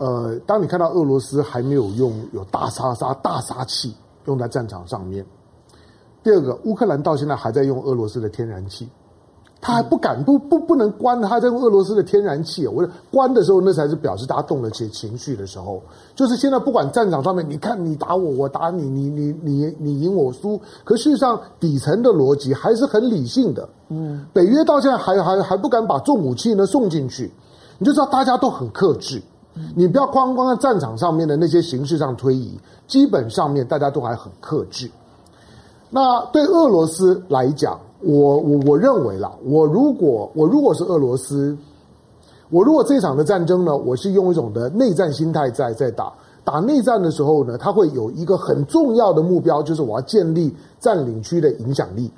[0.00, 5.22] 呃，当你看到俄罗斯还没有用有大杀杀大杀器用在战场上面，
[6.22, 8.88] 第二个，乌克兰到现在还在用俄罗斯的天然气，
[9.60, 12.66] 他还不敢不不不能关，他在用俄罗斯的天然气。
[12.66, 15.82] 我关的时候，那才是表示大家动了起情绪的时候。
[16.14, 23.68] 就是现在不管战场上面，你看你打我，我打你，你你你你赢我输，可事实上底层的逻辑还是很理性的。
[23.90, 27.30] 嗯，北约到现在还还还不敢把重武器呢送进去，
[27.76, 29.20] 你就知道大家都很克制。
[29.74, 34.90] 你不要光光在战场上面的那些形式上推移，基本上面大家都还很克制。
[35.90, 41.56] 那对俄罗斯来讲，我我我认为啦，我如果我如果是俄罗斯，
[42.48, 46.12] 我如果这场的战争呢，我是用一种的内战心态在在打。
[46.42, 52.10] 打内战的时候呢，它会有一个很重要的目标，就是我要建立占领区的影响力。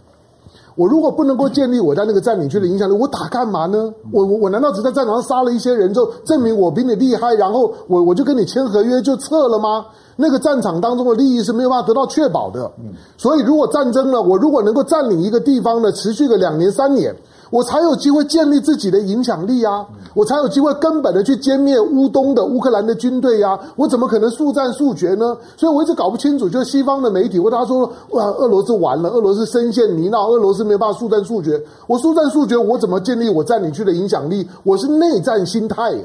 [0.75, 3.93] 我如果不能够建立我在那个占领区的影响力，我打干嘛呢？
[4.13, 9.87] 我我我难道只在战场上杀了一些人之后，证明我比你厉害，然后我我就跟你签合约就撤了吗？
[10.17, 12.71] 那个战场当中的利益是没有办法得到确保的。
[13.17, 17.15] 所以如果战争呢，我如果能够占领一个地方呢，持续个两年三年，
[17.53, 19.87] 我才有机会建立自己的影响力啊！
[20.15, 23.61] 我才有机会根本的去歼灭乌东的乌克兰的军队呀！
[23.77, 25.37] 我怎么可能速战速决呢？
[25.55, 31.63] 所以我一直搞不清楚，就是西方的媒体，或他说哇，俄罗斯完了，俄罗斯深陷泥淖，俄罗斯没办法速战速决。
[31.87, 34.49] 我速战速决，我怎么建立我占领区的影响力？
[34.63, 36.05] 我是内战心态呀！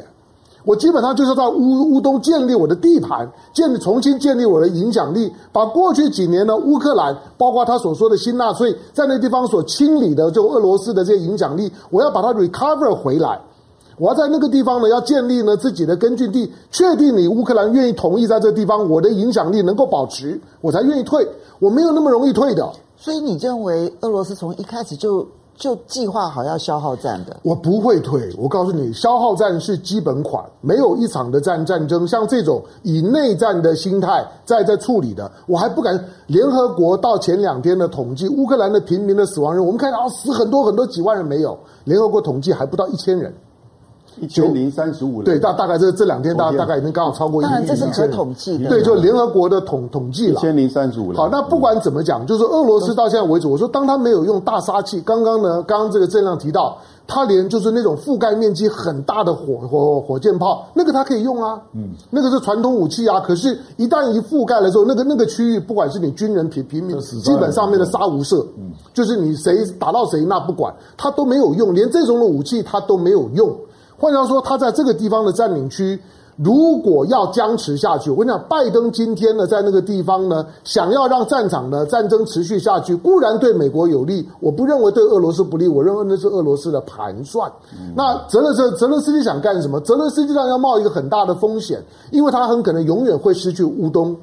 [0.67, 13.39] 我基本上就是在乌乌东建立我的地盘，建立重新建立我的影响力，把过去几年呢乌克兰，包括他所说的新纳粹在那地方所清理的就俄罗斯的这些影响力，我要把它 recover 回来。
[13.97, 21.25] 我要在那个地方呢要建立呢自己的根据地，确定你乌克兰愿意同意在这个地方，我的影响力能够保持，我才愿意退。
[21.59, 22.69] 我没有那么容易退的。
[22.97, 25.25] 所以你认为俄罗斯从一开始就？
[25.57, 28.31] 就计划好要消耗战的，我不会退。
[28.37, 35.99] 我告诉你，消耗战是基本款，没有一场的战战争像这种以内战的心态在在处理的，我还不敢。
[36.27, 43.33] 联合国到前两天的统计，乌克兰的平民的死亡人，我们看到啊，死很多很多几万人没有，联合国统计还不到一千人。
[44.19, 47.45] 一千零三十五人，对，大大概这这两天大大概已经刚好超过一。
[47.45, 48.69] 当然这是可统计的。
[48.69, 50.33] 对，就联合国的统统计了。
[50.33, 51.15] 一千零三十五人。
[51.15, 63.19] 好，那不管怎么讲，就是俄罗斯到现在为止，我说当他没有用大杀器，刚刚呢，刚刚这个郑亮提到，他连就是那种覆盖面积很大的火火火箭炮，那个他可以用啊，嗯，那个是传统武器啊。
[63.19, 73.55] 可是，一旦一覆盖了之后，那个那个区域，不管是你军人平平民，基本上面的杀无赦，嗯，就是你谁打到谁那不管，他都没有用，连这种的武器他都没有用。
[73.97, 75.99] 换句话说，他在这个地方的占领区，
[76.35, 87.51] 如果要僵持下去，我跟你讲，拜登今天呢，在那个地方呢，想要让战场呢战争持续下去，固然对美国有利，我不认为对俄罗斯不利，我认为那是俄罗斯的盘算。
[87.73, 89.79] 嗯、那泽勒斯泽勒斯基想干什么？
[89.81, 94.15] 泽勒斯基上要冒一个很大的风险，因为他很可能永远会失去乌东。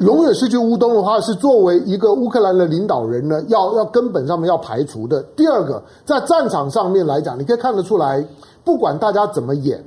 [0.00, 5.22] 永远失去乌东的话，是作为一个乌克兰的领导人呢，要要根本上面要排除的。
[5.36, 8.26] 第二个，在战场上面来讲，你可以看得出来。
[8.64, 9.84] 不管大家怎么演，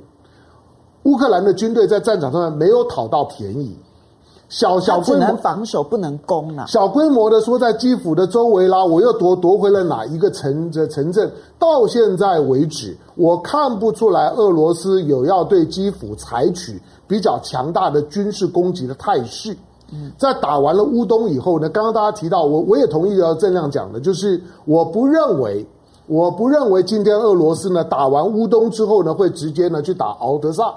[1.02, 3.76] 乌克兰的军队在战场上面没有讨到便宜，
[4.48, 6.64] 小小规模防守不能攻啊。
[6.66, 11.30] 小规模的说，在基辅的周围啦，我又夺夺回了哪一个城这城镇？
[11.58, 19.54] 到现在为止，我看不出来俄罗斯有要对基辅采取比较强大的军事攻击的态势。
[19.92, 25.66] 嗯，在打完了乌东以后呢，刚刚大家提到，我我也同意要郑亮讲的，就是我不认为。
[26.06, 30.74] 我不认为今天俄罗斯呢打完乌东之后呢会直接呢去打敖德萨，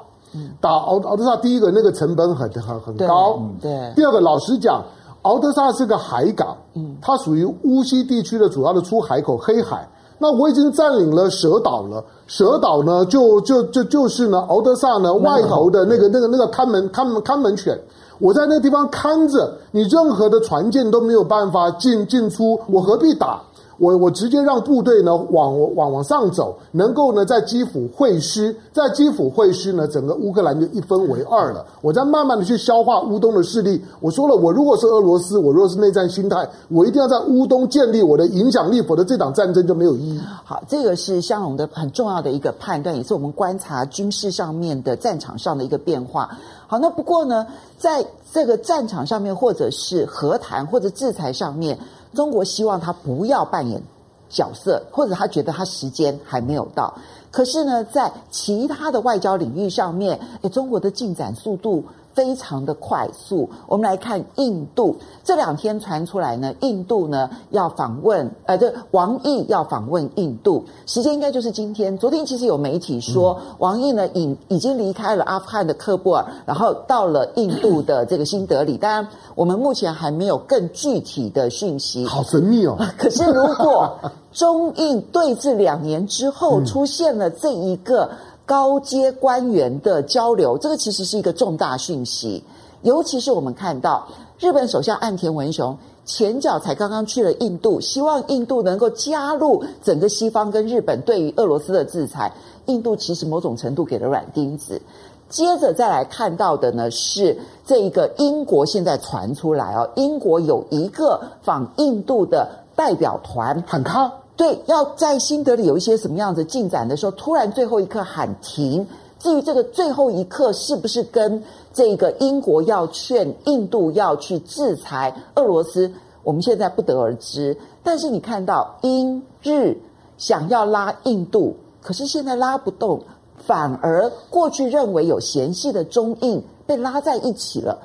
[0.61, 3.91] 打敖敖德萨第一个那个成本很很很高，对。
[3.95, 4.83] 第二个老实讲，
[5.23, 9.89] 敖德萨是个海港，嗯，它属于乌西地区的主要的出海口黑海。
[10.19, 17.75] 那我已经占领了蛇岛了，蛇岛呢就就就就是呢敖德萨呢外头的那个那个那个看门看门看门犬，
[18.19, 23.41] 我在那地方看着，你任何的船舰都没有办法进进出，我何必打？
[23.79, 31.65] 我我直接让部队呢往往往上走，能够呢在基辅会师，在基辅会师呢，整个乌克兰就一分为二了。
[31.81, 33.83] 我再慢慢的去消化乌东的势力。
[33.99, 40.19] 我说了，我如果是俄罗斯，我如果是内战心态，我一定要在乌东建立我的影响力，否则这场战争就没有意义。
[40.45, 46.29] 好，这个是香龙的很重要的一个判断，也是我们观察军事上面的战场上的一个变化。
[46.67, 47.47] 好，那不过呢，
[47.77, 51.77] 在这个战场上面，或者是和谈或者制裁上面。
[52.13, 53.81] 中国希望他不要扮演
[54.29, 56.93] 角色，或者他觉得他时间还没有到。
[57.31, 61.83] 可是呢，在其他的外交领域上面，哎，中国的进展速度。
[62.13, 63.49] 非常的快速。
[63.67, 71.97] 我们来看印度，这两天传出来呢，印度呢要访问，呃，这王毅要访问印度，时间应该就是今天。
[71.97, 78.77] 昨天其实有媒体说，王毅呢已已经离开了阿富汗的喀布尔，然后到了印度的这个新德里。
[78.77, 82.05] 当然，我们目前还没有更具体的讯息。
[82.05, 82.77] 好神秘哦！
[82.97, 83.97] 可是如果
[84.31, 88.09] 中印对峙两年之后出现了这一个。
[88.45, 92.43] 高阶官员的交流，这个其实是一个重大讯息。
[92.81, 94.07] 尤其是我们看到
[94.39, 102.33] 日本首相岸田文雄前脚才刚刚去了印度，希望印度能够加入整个西方跟日本对于俄罗斯的制裁。
[102.65, 104.81] 印度其实某种程度给了软钉子。
[105.29, 114.11] 接着再来看到的呢，是这一个英国现在传出来哦，英国有一个访印度的代表团，喊卡。
[114.35, 118.85] 对，要在新德里有一些什么样子进展的时候，突然最后一刻喊停。
[119.19, 125.89] 至于这个最后一刻是不是跟这个英国要劝印度要去制裁俄罗斯，
[126.23, 127.57] 我们现在不得而知。
[127.83, 129.77] 但是你看到英日
[130.17, 133.01] 想要拉印度，可是现在拉不动，
[133.37, 137.79] 反而过去认为有嫌隙的中印被拉在一起了。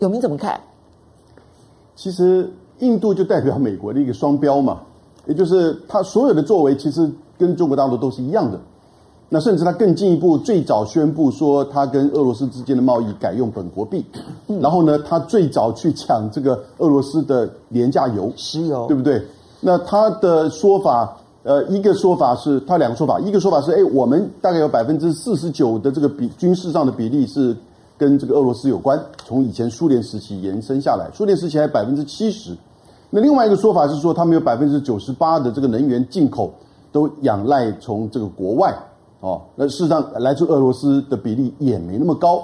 [0.00, 0.60] 永明怎么看？
[1.94, 4.80] 其实印度就代表美国的一个双标嘛。
[5.26, 8.58] 也就是他所有的作为其实跟中国大陆都是一样的。
[9.32, 14.04] 那甚至他更进一步，最早宣布说他跟俄罗斯之间的贸易改用本国币，
[14.60, 19.22] 然后呢，他最早去抢这个俄罗斯的廉价油、石油，对不对？
[19.60, 27.56] 那他的说法，呃，一个说法是他两个说法，一个说法是，哎，我们大概有百分之四十九的这个比军事上的比例是
[27.96, 32.56] 跟这个俄罗斯有关，从以前苏联时期延伸下来，苏联时期还百分之七十。
[33.10, 36.52] 那另外一个说法是说，他们有百分之九十八的这个能源进口
[36.92, 38.74] 都仰赖从这个国外。
[39.20, 42.42] 哦，那事实上来自俄罗斯的比例也没那么高。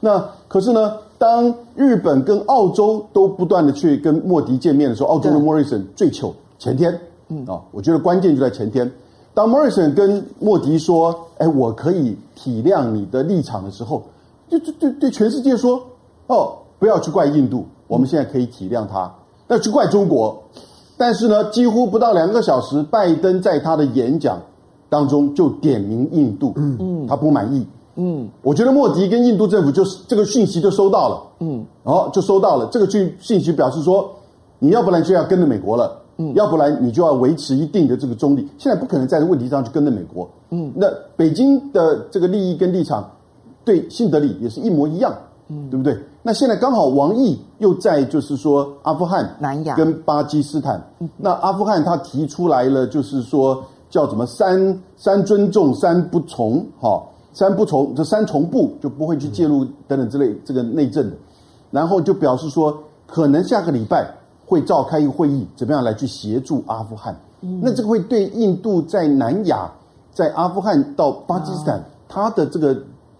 [0.00, 6.98] 那可是呢，当日本跟澳洲都不断的去跟莫迪见面的时候，澳洲的莫里森最糗前天，
[7.28, 8.90] 嗯啊，我觉得关键就在前天。
[9.34, 14.02] 当莫里森跟莫迪说：“哎，我可以体谅你的立场”的时候，
[14.48, 15.78] 就就对对全世界说
[16.28, 19.12] ：“哦，不要去怪印度，我们现在可以体谅他，
[19.48, 20.42] 那去怪中国。”
[20.96, 24.40] 但是呢，几乎不到两个小时，拜登在他的演讲。
[24.88, 27.66] 当中就点名印度，嗯，他不满意，
[27.96, 34.08] 嗯，我觉得莫迪跟印度政府就是这个讯息就收到了，嗯，哦，就收到了这个讯讯息，表示说
[34.60, 40.86] 你要不然就要跟着美国了，嗯，要不然你就要维持一定的这个中立，现在不可能在这个问题上去跟着美国，嗯，那
[41.16, 43.10] 北京的这个利益跟立场
[43.64, 45.12] 对新德里也是一模一样，
[45.48, 45.98] 嗯，对不对？
[46.22, 50.82] 那现在刚好王毅又在就是说阿富汗、南亚跟巴基斯坦，
[51.16, 53.64] 那阿富汗他提出来了，就是说。
[53.88, 57.00] 叫什么三三尊重三不从哈
[57.32, 61.16] 三不从这三从不就不会去介入等等之类这个内政的，
[61.70, 62.76] 然后就表示说
[63.06, 64.12] 可能下个礼拜
[64.44, 67.16] 会召开一个会议，怎么样来去协助阿富汗？
[67.62, 69.70] 那这个会对印度在南亚
[70.12, 72.76] 在阿富汗到巴基斯坦它的这个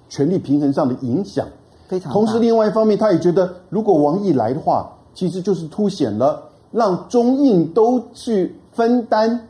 [0.09, 1.47] 权力平衡上的影响
[1.89, 2.13] 非常。
[2.13, 9.49] 同时，另外一方面，他也觉得如果王毅来的话，其实就是凸显了让中印都去分担。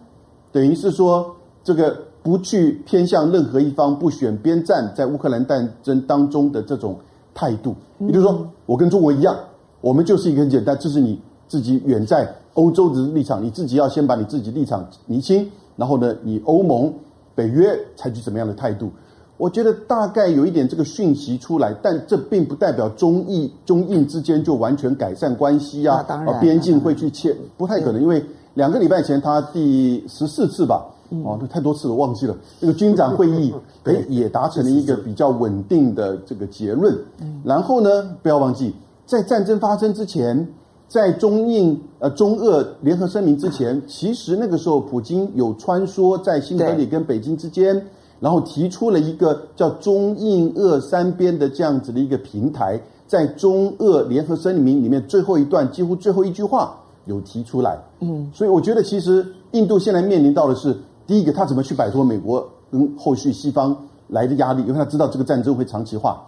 [0.53, 1.35] 等于是说，
[1.65, 6.97] 这个不去偏向任何一方，不选边站，在乌克兰战争当中的这种
[7.35, 7.75] 态度。
[7.99, 9.37] 也就是说，我跟中国一样，
[9.81, 16.93] 我们就是一个很简单，这是你自己远在欧洲的立场，你自己要先把你自己立场厘清，然后呢，你欧盟、
[17.35, 18.91] 北约采取怎么样的态度？
[19.37, 28.25] 我觉得大概有一点这个讯息出来，但这并不代表中印中印之间就完全改善关系啊，啊，边境会去切，不太可能，因为。
[28.57, 30.83] 两个礼拜前，他第十四次吧，
[31.23, 32.35] 哦，那太多次了，忘记了。
[32.59, 33.53] 那个军长会议，
[33.85, 36.97] 哎，也达成了一个比较稳定的这个结论。
[37.45, 38.75] 然后呢，不要忘记，
[39.05, 40.49] 在战争发生之前，
[40.89, 47.87] 在中印呃中俄联合声明之前，其实那个时候普京有穿梭在新德里跟北京之间，
[48.21, 56.77] 然后提出了一个叫中印俄三边的这样子的一个平台，在中俄联合声明里面最后一段几乎最后一句话。
[57.09, 63.77] 有提出来，嗯，所以我觉得其实印度现在面临到的是第一个，他怎么去摆脱美国跟后续西方
[64.09, 66.21] 来的压力，因为他知道这个战争会长期化，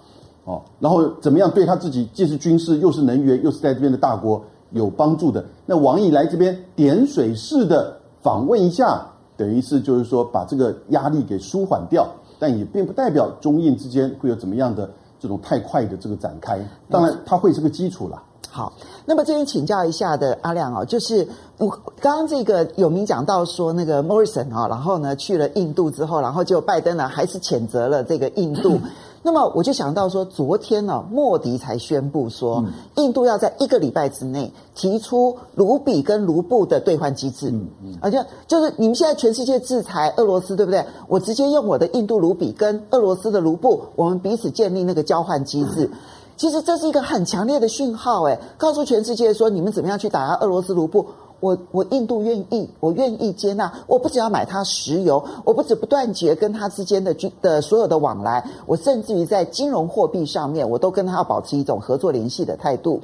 [0.45, 5.45] 哦，然后怎么样对他自己既是军事又是能源又是在这边的大国有帮助的。
[5.66, 9.05] 那王毅来这边点水式的访问一下，
[9.39, 12.07] 等于是就是说把这个压力给舒缓掉，
[12.39, 16.59] 但也并不代表中印之间会有怎么样的这种太快的这个展开。
[16.91, 18.20] 当然，它会是个基础了。
[18.51, 18.72] 好，
[19.05, 21.28] 那么这边请教一下的阿亮哦，就是
[21.59, 21.68] 我
[22.01, 28.80] 刚刚这个有明讲到说那个 Morrison 啊，然后呢去了印度之后，然后就拜登呢还是谴责了这个印度。
[29.23, 32.64] 那么我就想到说，昨天呢莫迪才宣布说，
[32.97, 40.85] 印度要在一个礼拜之内提出卢比跟卢布的兑换机制，嗯嗯，而且就是你们现在全世界制裁俄罗斯，对不对？
[41.09, 45.91] 我直接用我的印度卢比跟俄罗斯的卢布，我们彼此建立那个交换机制。
[46.37, 51.05] 其实这是一个很强烈的讯号，哎，告诉全世界说，你们怎么样去打压俄罗斯卢布？
[51.41, 53.72] 我我印度愿意，我愿意接纳。
[53.86, 63.01] 我不只要买它石油，我不止不断绝跟它之间的军的所有的往来，我甚至于在金融货币上面，我都跟它要保持一种合作联系的态度。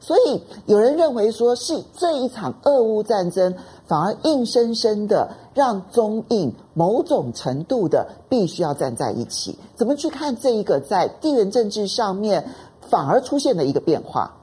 [0.00, 3.54] 所以有人认为说，是这一场俄乌战争
[3.86, 9.56] 反而硬生生的让中印某种程度的必须要站在一起。
[9.76, 12.44] 怎么去看这一个在地缘政治上面？
[12.88, 14.34] 反而出现了一个变化。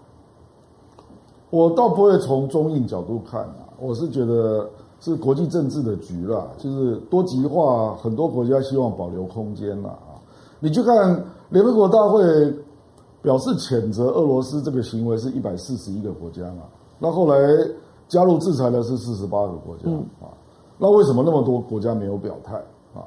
[1.50, 4.70] 我倒不会从中印角度看啊，我是觉得
[5.00, 10.18] 是国际政治的局啦，就是多极化，很多国家希望保留空间啦啊。
[10.60, 12.22] 你去看联合国大会
[13.22, 16.64] 表示谴责俄罗斯这个行为是一百四十一个国家嘛，
[17.00, 17.38] 那后来
[18.08, 19.89] 加入制裁的是四十八个国家
[20.22, 20.30] 啊，
[20.78, 22.56] 那为什么那么多国家没有表态
[22.93, 23.04] 啊？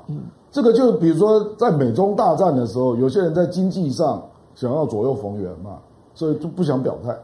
[0.50, 4.22] 这个就比如说在美中大战的时候，有些人在经济上。
[4.54, 5.78] 想要左右逢源嘛，
[6.14, 7.18] 所以就不想表态。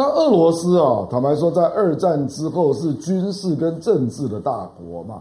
[0.00, 5.20] 那俄罗斯啊，坦白说，在二战之后是军事跟政治的大国嘛，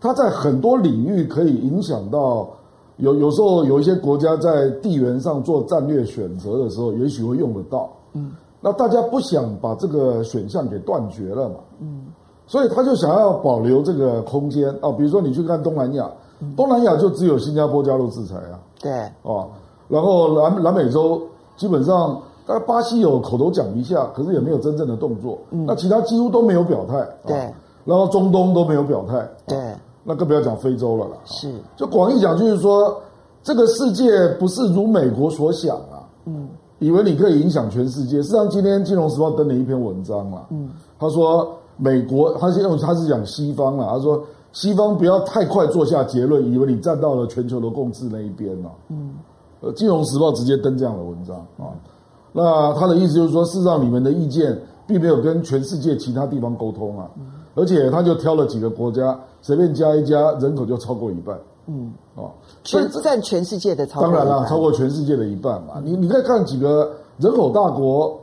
[0.00, 2.48] 它在很多领域可以影响到。
[2.96, 7.88] 有有时候有一些国家在地缘上做战略选择的时候，也许会用得到。
[8.14, 11.54] 嗯，那大家不想把这个选项给断绝了嘛？
[11.78, 12.06] 嗯，
[12.48, 14.90] 所以他就想要保留这个空间啊。
[14.90, 16.10] 比如说你去看东南亚，
[16.56, 18.58] 东南亚就只有新加坡加入制裁啊。
[18.80, 18.92] 对，
[19.22, 19.48] 哦，
[19.86, 21.22] 然后南南美洲
[21.56, 25.38] 基本上，大概巴西有口头讲一下，可是也没有真正的动作。
[25.50, 27.06] 嗯，那其他几乎都没有表态。
[27.26, 27.36] 对，
[27.84, 29.28] 然后中东都没有表态。
[29.46, 29.58] 对。
[30.04, 31.12] 那更不要讲非洲了啦。
[31.24, 33.00] 是，就广义讲，就是说，
[33.40, 36.02] 这个世界不是如美国所想啊。
[36.24, 36.48] 嗯。
[36.80, 38.16] 以为你可以影响全世界。
[38.16, 40.46] 事实上，今天《金融时报》登了一篇文章啊。
[40.50, 40.70] 嗯。
[40.98, 43.90] 他说，美国，他是用他是讲西方啊。
[43.92, 44.20] 他说，
[44.50, 48.72] 西方不要太快做下结论，以为你站到了全球的共治那一边了。
[48.88, 49.14] 嗯。
[49.60, 51.70] 呃，《金融时报》直接登这样的文章啊。
[52.32, 57.10] 那他的意思就是说，事实上你们的意见并没有跟全世界其他地方沟通啊。
[57.54, 61.38] 而且他就挑了几个国家，随便加一加，人口就超过一半。
[61.66, 62.30] 嗯，哦，
[62.64, 64.20] 全占全世界的超过一半。
[64.20, 65.74] 当然了，超过全世界的一半嘛。
[65.84, 68.18] 你你再看几个人口大国，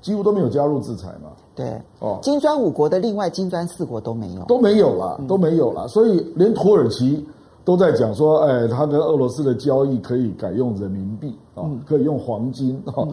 [0.00, 1.28] 几乎都没有加入制裁嘛。
[1.54, 5.86] 对，哦，金砖五国的另外金砖四国都没有，都没有了，都没有了。
[5.88, 7.22] 所以连土耳其
[7.70, 13.06] 都在讲说，哎，他跟俄罗斯的交易可以改用人民币啊，可以用黄金啊。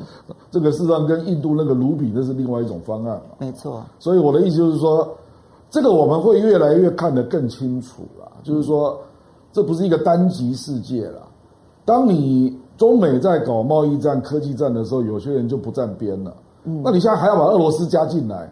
[0.50, 3.22] 这个事实上跟印度那个卢比那是另外一种方案。
[3.40, 3.84] 没错。
[4.00, 5.08] 所以我的意思就是说。
[5.70, 8.98] 这个我们会越来越看得更清楚了，就是说，
[9.52, 11.24] 这不是一个单极世界了。
[11.84, 16.34] 当你中美在搞贸易战、科技战的时候，有些人就不站边了。
[16.64, 18.50] 嗯，那你现在还要把俄罗斯加进来？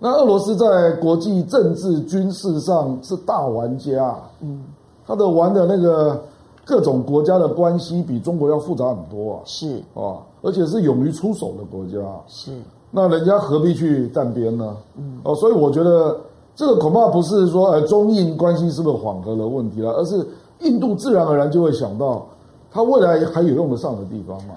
[0.00, 4.16] 那俄罗斯在国际政治、军事上是大玩家。
[4.40, 4.64] 嗯，
[5.06, 6.20] 他的玩的那个
[6.64, 9.40] 各种国家的关系比中国要复杂很多啊。
[9.44, 11.98] 是啊，而且是勇于出手的国家。
[12.26, 12.52] 是，
[12.90, 14.76] 那人家何必去站边呢？
[14.96, 16.18] 嗯，哦，所以我觉得。
[16.58, 20.26] 这个恐怕不是说，呃，中印关系是不是缓和的问题了，而是
[20.60, 22.26] 印度自然而然就会想到，
[22.70, 24.54] 它未来还有用得上的地方嘛。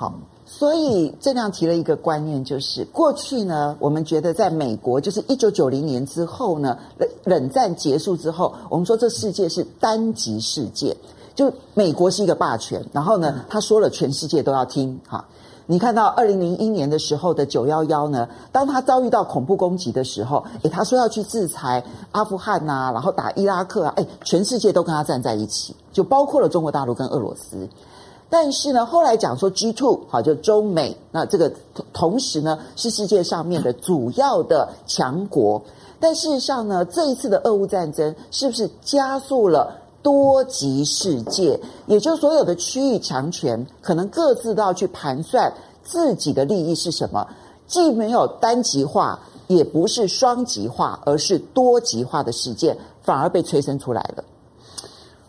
[0.00, 0.14] 好，
[0.46, 10.96] 所以这样提了一个观念，就是过去呢，我们觉得在美国，就是一九九零年之后呢，冷冷战结束之后，我们说这世界是单极世界，
[11.34, 15.26] 就美国是一个霸权，然后呢，他说了，全世界都要听，哈。
[15.66, 18.28] 你看到二零零一年的时候的九幺幺呢？
[18.52, 27.68] 当他遭遇到恐怖攻击的时候，诶，他说要去制裁阿富汗呐、啊，然后打伊拉克啊，诶，全世界都跟他站在一起，就包括了中国大陆跟俄罗斯。
[28.30, 31.52] 但是呢，后来讲说 G two 好，就中美，那这个
[31.92, 35.62] 同时呢是世界上面的主要的强国。
[36.00, 39.74] 但事实上呢，这一次的俄乌战争是不是加速了？
[40.00, 45.52] 多极世界，也就所有的区域强权，可能各自都要去盘算
[45.82, 47.26] 自己的利益是什么。
[47.66, 49.18] 既没有单极化，
[49.48, 54.22] 也不是双极化，而是多极化的世界，反而被催生出来了。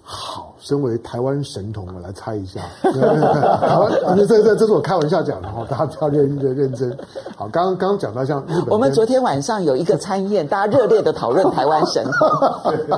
[0.03, 2.61] 好，身为台湾神童，我来猜一下。
[2.83, 6.95] 台湾，这这这是我开玩笑讲的哈，大家不要认认认真。
[7.35, 12.71] 好，刚刚刚讲到像日本，我们昨天晚上有一个餐宴，大家热烈的讨论台湾神童。
[12.71, 12.97] 对对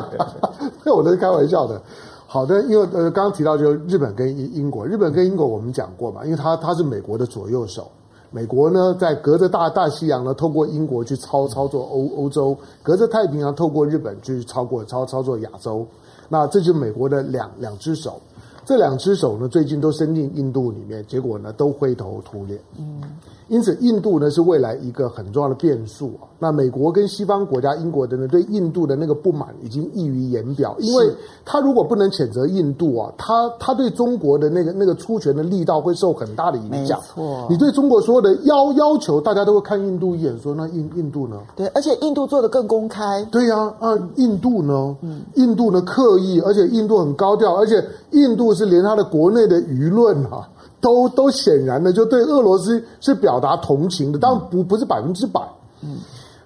[0.84, 1.82] 对，我都是开玩笑的。
[2.28, 7.90] 好的，因为呃，刚刚提到就日本跟英英国，日本跟英国我们讲过嘛，因为它它是美国的左右手。
[8.32, 15.88] 美国呢，在隔着大大西洋呢，透过英国去操操作欧欧洲，隔着太平洋透过日本去超过操操作亚洲。
[16.32, 18.22] 那这就是美国的两两只手，
[18.64, 22.58] 这两只手呢，最近都伸进印度里面，结果呢，都灰头土脸。
[22.80, 23.02] 嗯。
[23.52, 26.24] 因此，印度呢是未来一个很重要的变数啊。
[26.40, 36.98] 那美国跟西方国家、英国等等对印度的那个不满已经溢于言表，因为他如果不能谴责印度啊，他他对中国的那个那个出拳的力道会受很大的影响。
[36.98, 41.38] 没错，你对中国所有的要要求，大家都会看印度一眼，说那印印度呢？
[41.54, 43.22] 对，而且印度做得更公开。
[43.26, 44.96] 对呀，啊，印度呢？
[45.02, 50.48] 嗯，印度呢刻意，而且印度很高调，而且印度是连他的国内的舆论啊。
[50.82, 55.40] 都都显然的就对俄罗斯是表达同情的，当然不不是百分之百。
[55.84, 55.98] 嗯，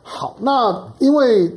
[0.04, 1.52] 好，那因为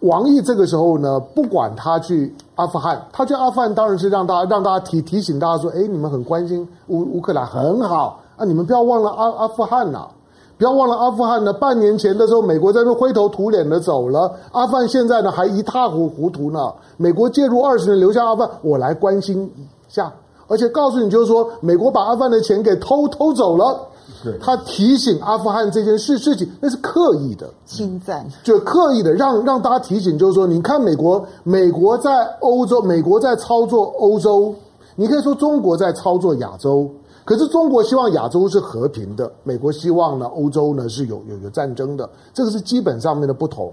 [0.00, 10.10] 王毅这个时候呢，不管他去阿富汗，他去阿富汗当然是让大家让大家提提醒大家说，哎，你们很关心乌乌克兰很好啊，你们不要忘了阿阿富汗呐、啊，
[10.56, 11.52] 不要忘了阿富汗呢。
[11.52, 16.72] 半年前的时候，美国在那灰头土脸的走了，阿富汗现在呢还一塌糊糊涂呢。
[16.96, 20.12] 美国介入二十年，留下阿富汗，我来关心一下。
[20.48, 23.86] 而且告诉你，就是说，美国把阿富汗的钱给偷偷走了。
[24.24, 34.52] 对，他提醒阿富汗这件事事情，那是刻意的侵占，就刻意的让让大家提醒，就是说，你看美国，美国在欧洲，美国在操作欧洲，
[34.96, 36.88] 你可以说中国在操作亚洲。
[37.24, 43.70] 可是中国希望亚洲是和平的，美国希望呢欧洲呢是有有有战争的，这个是基本上面的不同。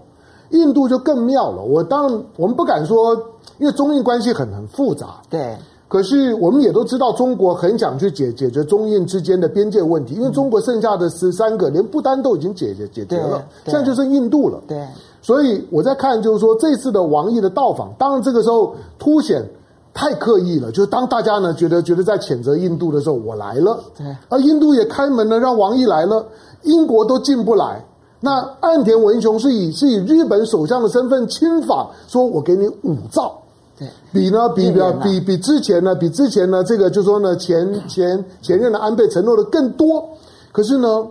[0.49, 3.15] 印度就更妙了，我当然我们不敢说，
[3.57, 5.57] 因为中印关系很很复杂，对。
[5.87, 14.59] 可是我们也都知道，中国很想去解解决中印之间的边界问题，因为中国剩下的十三个，连不丹都已经解决解决了，现在就剩印度了。
[14.67, 14.83] 对，
[15.21, 19.47] 所以我在看，就是说这次的王毅的到访，当然这个时候凸显
[19.93, 26.25] 太刻意了，就是当大家呢觉得觉得在谴责印度的时候，我来了，对，而印度也开门了，让王毅来了，
[26.63, 27.85] 英国都进不来。
[28.19, 33.39] 那岸田文雄是以是以日本首相的身份亲访，说我给你五兆。
[33.77, 40.07] 对，比呢，比比比比之前呢，比之前呢，这个就说呢，前前前任的安倍承诺的更多，
[40.51, 41.05] 可是呢，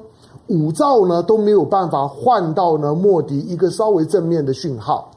[0.46, 5.10] 五兆呢都没有办法换到呢莫迪一个稍微正面的讯号。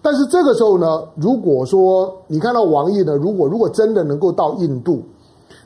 [0.00, 5.02] 但是这个时候呢，如果说你看到王毅呢，如果如果真的能够到印度，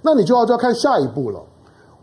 [0.03, 1.41] 那你就要就要看下一步了。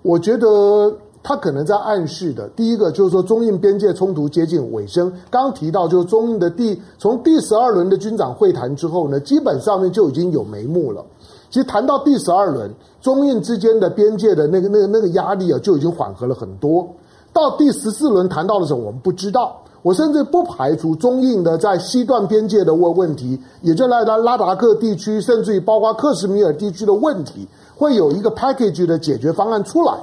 [0.01, 0.93] 我觉得。
[1.23, 5.09] 他可能在暗示的，第一个就是说中印边界冲突接近尾声。
[5.31, 11.03] 刚刚提到就是中印的第从第十二轮的军长会谈之后呢，基本上面就已经有眉目了。
[11.49, 12.69] 其实谈到第十二轮，
[13.01, 16.85] 中印之间的边界的那个那个那个压力啊，就已经缓和了很多。
[17.31, 19.55] 到第十四轮谈到的时候，我们不知道。
[19.81, 27.45] 我甚至不排除中印的在西段边界的问问题，也就来到拉达克地区，甚至于包括克什米尔地区的问题，
[27.75, 29.93] 会有一个 package 的解决方案出来。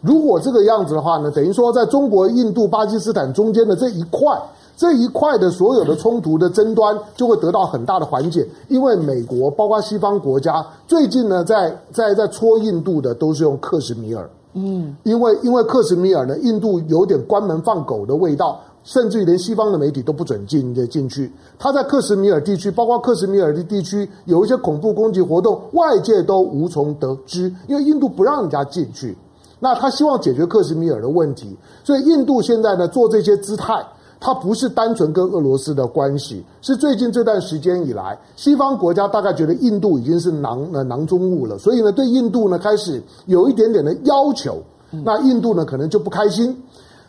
[0.00, 4.36] 如果这个样子的话呢，等于说在中国、印度、巴基斯坦中间的这一块，
[4.76, 21.30] 这一块的所有的冲突的争端就会得到很大的缓解，因为美国包括西方国家最近呢，在在在戳印度的都是用克什米尔，嗯，因为因为克什米尔呢，印度有点关门放狗的味道，甚至于连西方的媒体都不准进的进去。
[21.58, 29.14] 他在克什米尔地区，包括克什米尔的地区有一些恐怖攻击活动，外界都无从得知，因为印度不让人家进去。
[29.60, 33.86] 那他希望解决克什米尔的问题，所以印度现在呢做这些姿态，
[34.18, 46.56] 它不是单纯跟俄罗斯的关系，是最近这段时间以来，西方国家大概觉得印度已经是囊呃囊中物了，所以呢对印度呢开始有一点点的要求，那印度呢可能就不开心。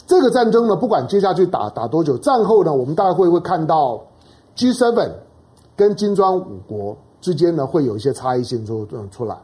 [0.05, 4.01] 这个战争呢不管接下去打打多久，战后呢我们大概会会看到
[4.57, 5.09] G7
[5.75, 9.37] 跟金砖五国之间呢会有一些差异性出出来。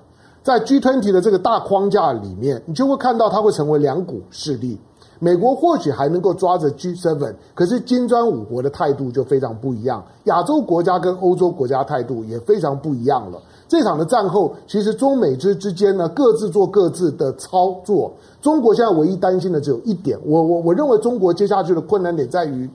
[0.47, 4.79] 在 G20 的这个大框架里面，你就会看到它会成为两股势力。
[5.19, 10.01] 美国或许还能够抓着 G7，可是金砖五国的态度就非常不一样。
[10.23, 13.37] 亚洲国家跟欧洲国家态度也非常不一样了。
[13.67, 18.13] 这场的战后，其实中美之之间呢，各自做各自的操作。
[18.41, 22.69] 中国现在唯一担心的只有一点，我我我认为中国接下去的困难点在于，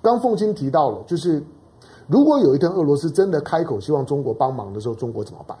[0.00, 1.42] 刚凤清提到了，就是
[2.06, 5.58] 如果有一天俄罗斯真的开口希望中国帮忙的时候，中国怎么办？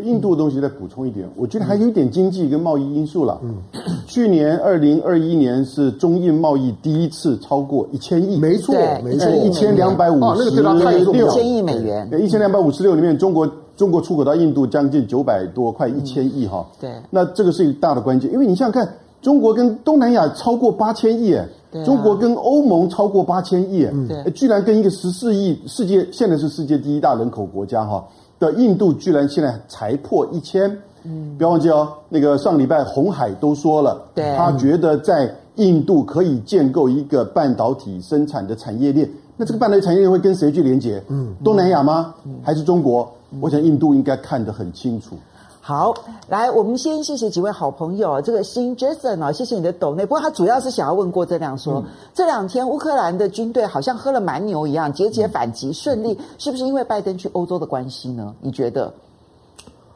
[0.00, 3.38] 印度的东西再补充一点，我觉得还有一点经济跟贸易因素了。
[3.42, 3.56] 嗯，
[4.08, 8.74] 去年二零二一年是中印贸易第一次超过一千亿，没错，
[9.04, 12.08] 没错，一千两百五十六千亿美元。
[12.08, 16.66] 对，一千两百五十六里面，中国中国出口到印度将近九百多，快一千亿哈。
[16.80, 21.46] 对，那这个是一个大的关键，因为你想想看，中国跟东南亚超过八千亿，哎，
[21.84, 28.02] 中国跟欧盟超过八千亿，哎，居然跟一个十四亿世界现在是世界第一大人口国家哈。
[28.42, 30.68] 的印度居然现在才破一千，
[31.04, 41.00] 嗯，不要忘记哦，那个上礼拜红海都说了，对，他觉得在印度可以建构一个半导体生产的产业链，那这个半导体产业链会跟谁去连接？
[41.06, 42.12] 嗯，东南亚吗？
[42.42, 43.08] 还是中国？
[43.40, 45.16] 我想印度应该看得很清楚。
[45.64, 45.94] 好，
[46.28, 48.20] 来，我们先谢谢几位好朋友。
[48.20, 50.04] 这个新 Jason 啊，谢谢你的抖内。
[50.04, 58.34] 不过他主要是想要问郭正亮说，嗯、这两天乌克兰的军队好像喝了蛮牛一样，节节反击顺利，嗯、是不是因为拜登去欧洲的关系呢？
[58.40, 58.92] 你觉得？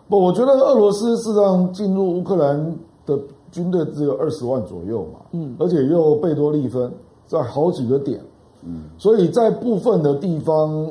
[0.09, 3.19] 不，我觉得俄罗斯事实上进入乌克兰的
[3.51, 6.89] 军队只有二十万左右嘛，嗯，而且又贝多利分
[7.27, 8.21] 在好几个点，
[8.63, 10.87] 嗯，所以在部分的地方。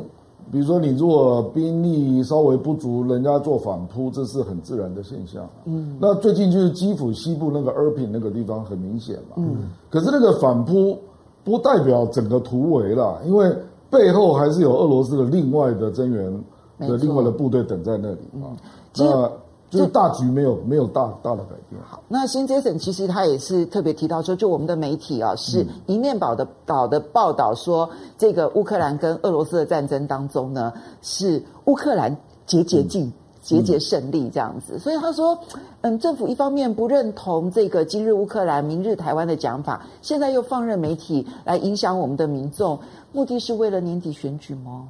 [0.52, 5.48] 比如说，你如果兵力稍微不足，人家做反扑，这是很自然的现象。
[5.66, 9.36] 嗯，那最近就是基辅西部那个尔品那个地方很明显嘛。
[9.38, 10.98] 嗯，可是那个反扑
[11.44, 13.52] 不代表整个突围了，因为
[13.90, 16.44] 背后还是有俄罗斯的另外的增援
[16.80, 18.54] 的另外的部队等在那里啊。
[18.98, 19.32] 那
[19.76, 21.82] 就是大局没有没有大大的改变。
[21.84, 32.16] 好，那新杰森其实他也是特别提到说，就我们的媒体啊，是一面倒的倒的报道说，这个乌克兰跟俄罗斯的战争当中呢，是乌克兰
[32.46, 33.12] 节节进、
[33.42, 34.80] 节节胜利这样子。
[34.80, 35.38] 所以他说，
[35.82, 42.80] 嗯，政府一方面不认同这个今日乌克兰、明日台湾的讲法，现在又放任媒体来影响我们的民众，
[43.12, 44.88] 目的是为了年底选举吗？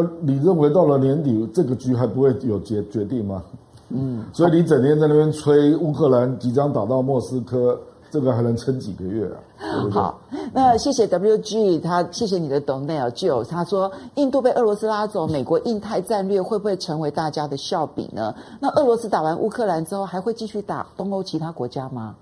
[0.00, 3.42] 啊，你认为到了年底这个局还不会有决决定吗？
[3.88, 7.78] 嗯，所以你整天在那边吹乌克兰即将打到莫斯科，
[8.10, 9.38] 这个还能撑几个月啊？
[9.60, 9.92] 对不对？
[9.92, 10.20] 好，
[10.52, 18.34] 那谢谢 WG，他谢谢你的 donate Joe，他说印度被俄罗斯拉走，美国印太战略会不会成为大家的笑柄呢？
[18.58, 22.16] 那俄罗斯打完乌克兰之后，还会继续打东欧其他国家吗？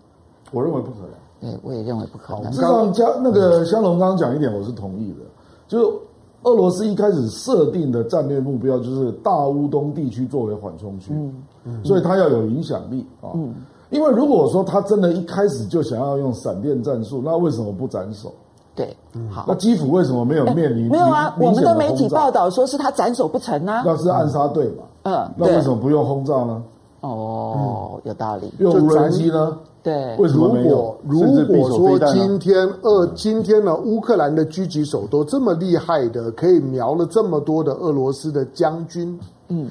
[0.52, 1.10] 我认为不可能。
[1.50, 2.52] 对，我也认为不可能。
[2.52, 5.24] 实际上，加那个香龙刚刚讲一点，我是同意的，
[5.66, 5.98] 就。
[6.44, 11.34] 俄罗斯一开始设定的战略目标就是大乌东地区作为缓冲区，嗯
[11.64, 13.32] 嗯，所以它要有影响力啊。
[13.34, 13.54] 嗯，
[13.90, 18.32] 因为如果说他真的一开始就想要用闪电战术，那为什么不斩首？
[18.74, 18.96] 对，
[19.30, 19.44] 好。
[19.48, 20.88] 那基辅为什么没有面临？
[20.88, 23.82] 没有啊，我们的媒体报道说是他斩首不成啊。
[23.86, 24.82] 那是暗杀队嘛？
[25.04, 26.62] 嗯，那为什么不用轰炸呢？
[27.00, 28.52] 哦，有道理。
[28.58, 29.56] 用无人机呢？
[29.84, 30.96] 对，为什么没有？
[31.06, 39.68] 如果说今天俄今天呢，乌克兰的狙击手都这么厉害的，可以瞄了这么多的俄罗斯的将军，嗯。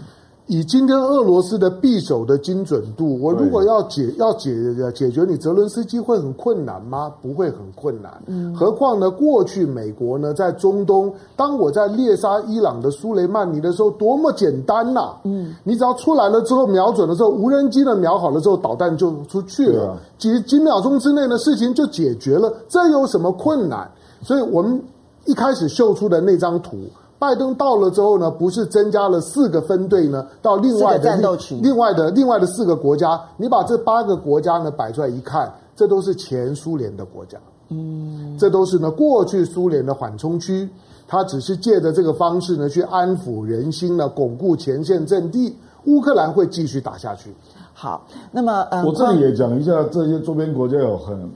[0.47, 4.53] 以今天俄罗斯的匕首的精准度，我如果要解要解
[4.93, 7.09] 解决你泽伦斯基会很困难吗？
[7.21, 8.11] 不会很困难。
[8.27, 9.09] 嗯，何况呢？
[9.09, 15.15] 过去美国呢在中东，当我在猎杀伊朗的苏雷曼尼的时候，多么简单呐！
[15.23, 23.89] 嗯，你只要出来了之后瞄准了之后，无人机呢瞄好了之后，导弹就出去了，几几秒钟之内呢事情就解决了，这有什么困难？
[24.21, 24.81] 所以我们
[25.23, 26.77] 一开始秀出的那张图。
[27.23, 37.37] 拜登到了之后呢，不是增加了四个分队呢，到另外的战斗群，另外的另外的四个国家，你把这八个国家呢摆出来一看，这都是前苏联的国家，
[37.69, 40.69] 嗯，这都是呢过去苏联的缓冲区，
[41.07, 45.55] 他只是借着这个方式呢去安抚人心呢，巩固前线阵地，
[45.85, 47.33] 乌克兰会继续打下去。
[47.73, 51.31] 好，那么呃，我这里也讲一下这些周边国家有很。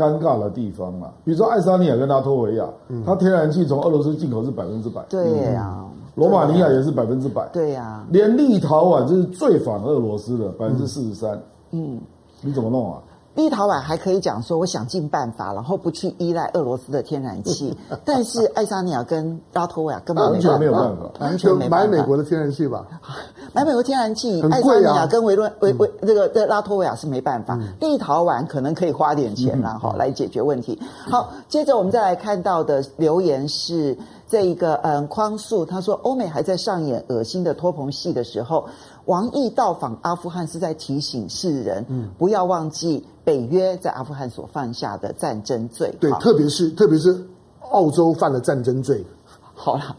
[0.00, 5.02] 尴尬的地方嘛，比如说爱沙尼亚跟拉脱维亚，嗯、它天然气从俄罗斯进口是百分之百。
[5.10, 7.46] 对呀、嗯，罗马尼亚也是百分之百。
[7.52, 11.38] 对呀，连立陶宛就是最反俄罗斯的百分之四十三。
[11.72, 12.00] 嗯，
[12.40, 13.02] 你怎么弄啊？
[13.36, 17.76] 立陶宛还可以讲说，我想尽办法，然后不去依赖俄罗斯的天然气。
[18.04, 21.86] 但是爱沙尼亚跟拉脱维亚根本完全没有办法，完全没办法。
[21.86, 22.84] 买美国的天然气吧，
[23.54, 27.58] 买美国天然气，爱沙尼亚跟维伦维维这个这拉脱维亚是没办法。
[27.78, 30.78] 立陶宛可能可以花点钱然后来解决问题。
[31.08, 33.96] 好，接着我们再来看到的留言是
[34.28, 38.66] 这一个嗯匡素，他说欧美还在上演恶心的托棚戏的时候。
[39.10, 45.92] 王毅到访阿富汗是在提醒世人，嗯，不要忘记北约在阿富汗所犯下的战争罪。
[45.98, 47.26] 对，特别是特别是
[47.70, 49.04] 澳洲犯了战争罪。
[49.52, 49.96] 好了，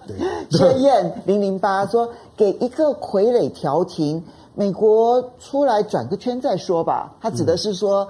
[0.50, 2.08] 谢燕 零零八说，
[2.38, 4.24] 给一个傀儡调停，
[4.56, 7.14] 美国出来转个圈再说吧。
[7.20, 8.06] 他指的是说。
[8.06, 8.10] 说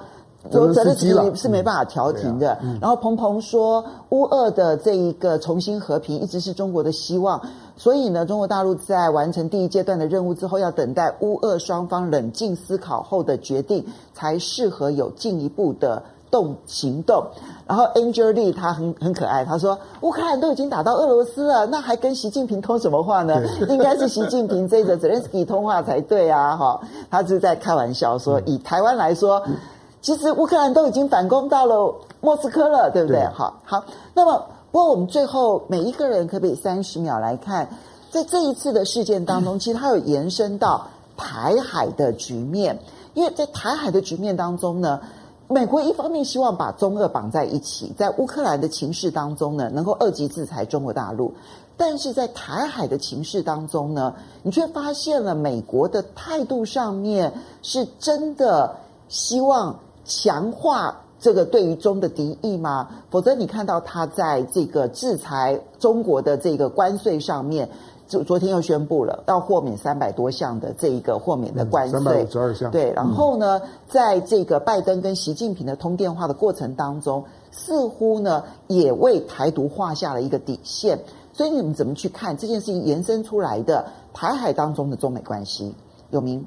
[0.49, 2.53] 泽连斯基是没办法调停的。
[2.61, 7.41] 嗯啊嗯、然后彭鹏说，乌俄的这一个重新和平一直是中国的希望，
[7.77, 17.23] 所以呢，中国大陆在完成第一阶段的任务之后，要等待乌俄双方冷静思考后的决定，才适合有进一步的动行动。
[17.67, 23.41] 然后 Angel Lee 他很很可爱，他说乌克兰都已经打到俄罗斯了，那还跟习近平通什么话呢？
[23.69, 26.55] 应该是习近平追着泽连斯基通话才对啊！
[26.55, 26.81] 哈，
[27.11, 29.41] 他是在开玩笑说，以台湾来说。
[29.45, 29.55] 嗯
[30.02, 33.20] 其实乌克兰都已经反攻到了莫斯科了，对不对？
[33.20, 33.84] 对好，好。
[34.16, 37.70] 那么，不过我们最后每一个人可不可以三十秒来看，
[38.10, 42.80] 在这一次的事件当中，其实它有延伸到台海的局面。
[43.14, 44.99] 因为在台海的局面当中呢，
[45.47, 51.32] 美国一方面希望把中俄绑在一起，在乌克兰的情势当中呢，能够二级制裁中国大陆。
[51.78, 57.32] 但是在台海的情势当中呢，你却发现了美国的态度上面
[57.62, 58.76] 是真的
[59.08, 59.76] 希望。
[60.12, 62.89] 强化这个对于中的敌意吗？
[63.09, 67.70] 否则你看到他在这个制裁中国的这个关税上面，
[68.09, 72.72] 就昨天又宣布了要豁免三百多项的这一个豁免的关税，三百五十二项。
[72.72, 80.99] 对，然后呢，在这个拜登跟习近平的通电话的过程当中，似乎呢也为台独画下了一个底线。
[81.32, 85.74] 所以你们怎么去看这件事情延伸出来的台海当中的中美关系？
[86.09, 86.45] 有明，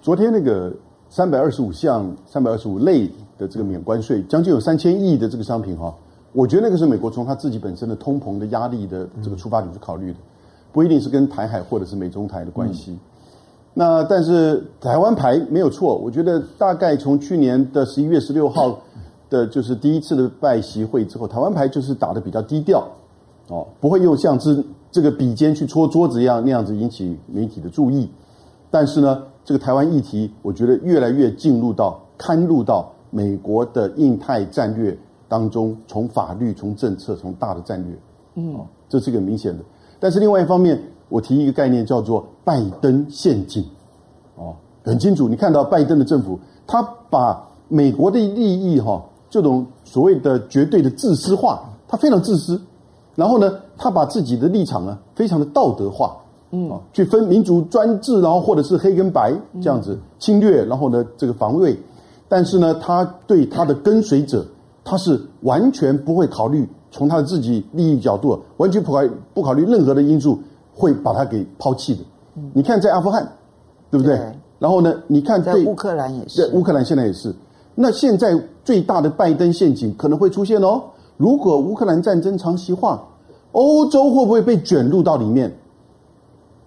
[0.00, 0.72] 昨天那个。
[1.12, 3.06] 三百二十五项、三百二十五类
[3.36, 5.94] 的这个免关税，将近有三千亿的这个商品哈，
[6.32, 10.18] 我觉得那个是美国从他自己本身的通膨的压力的这个出发点去考虑的，
[10.72, 12.92] 不一定是跟台海或者是美中台的关系。
[12.92, 12.98] 嗯、
[13.74, 18.80] 那但是台湾牌没有错，我觉得大概从去年的十一月十六号
[19.28, 22.88] 的，就是第一次的拜习会之后，台湾牌就是打的比较低调
[23.48, 28.08] 哦，不会用像之这个笔尖去戳桌子一样那样子引起媒体的注意，
[28.70, 29.24] 但是呢。
[29.44, 34.96] 这个台湾议题，我觉得越来越进入到刊入到美国的印太战略
[35.28, 37.98] 当中，从法律、从政策、从大的战略，
[38.36, 39.64] 嗯，这是一个明显的。
[39.98, 43.64] 但是另外一方面，我提一个概念叫做“拜登陷阱”，
[44.36, 45.28] 哦，很清楚。
[45.28, 52.60] 你看到拜登的政府，他把美国的利益哈、哦，这种所谓的绝对的自私化，他非常自私。
[53.14, 56.16] 然后呢，他把自己的立场呢，非常的道德化，
[56.52, 61.76] 嗯，去分民族专制，然后或者是黑跟白这样子侵略，然后呢这个防卫。
[62.28, 64.46] 但是呢，他对他的跟随者，
[64.84, 69.02] 他是完全不会考虑从他的自己利益角度，完全不考
[69.34, 70.38] 不考虑任何的因素，
[70.74, 72.00] 会把他给抛弃的。
[72.54, 73.26] 你看在阿富汗，
[73.90, 74.16] 对不对？
[74.16, 77.34] 对，然后呢，你看在乌克兰也是，对乌克兰现在也是。
[77.74, 80.82] 那现在最大的拜登陷阱可能会出现哦。
[81.16, 83.02] 如果乌克兰战争长期化，
[83.52, 85.54] 欧洲会不会被卷入到里面？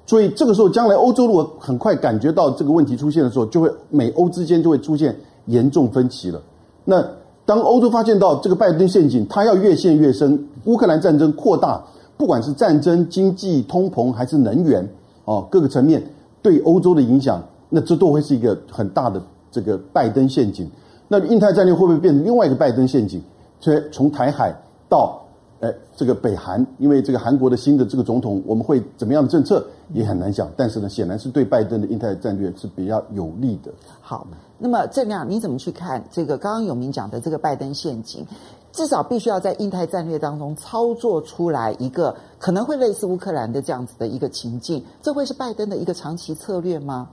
[0.06, 6.42] 所以这个时候，将来欧洲如果很快感觉到这个问题出现的时候，就会美欧之间就会出现严重分歧了。
[6.84, 7.04] 那
[7.46, 11.84] 当欧洲发现到这个拜登陷阱，它要越陷越深，乌克兰战争扩大，
[12.18, 14.88] 不管是战争、经济、通膨还是能源，
[15.26, 16.04] 哦，各个层面
[16.42, 20.70] 对欧洲的影响，那这都会是一个很大的这个拜登陷阱。
[21.08, 23.22] 那印太战略会不会变成另外一个拜登陷阱？
[23.60, 24.54] 所以从台海
[24.88, 25.20] 到
[25.62, 30.50] 哎这个北韩，因为这个韩国的新的这个总统，我们会怎么样的政策也很难讲。
[30.58, 33.72] 但是呢，显然是对拜登的印太战略是比较有利的。
[34.02, 34.28] 好，
[34.58, 38.26] 那么郑亮你怎么去看这个刚刚有明讲的这个拜登陷阱？
[38.72, 47.08] 至少必须要在印太战略当中操作出来一个可能会类似乌克兰的这样子的一个情境，这会是拜登的一个长期策略吗？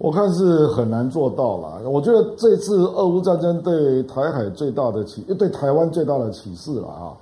[0.00, 1.86] 我看是很难做到了。
[1.86, 7.12] 我觉得这次俄乌战争对台海最大的启，对台湾最大的启示了啊，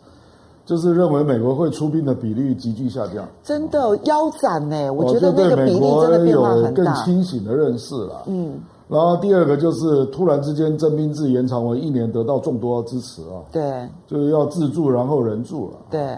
[0.65, 3.27] 就是认为美国会出兵的比率急剧下降。
[3.43, 4.91] 真的腰斩呢？
[4.93, 6.69] 我觉得那个比例真的变化很大。
[6.69, 8.23] 有更清醒的认识了。
[8.27, 8.61] 嗯。
[8.87, 13.43] 然后第二个就是突然之间征兵制延长为一年，得到众多支持啊。
[13.51, 13.89] 对。
[14.07, 15.79] 就是要自助然后人助了。
[15.91, 16.17] 对。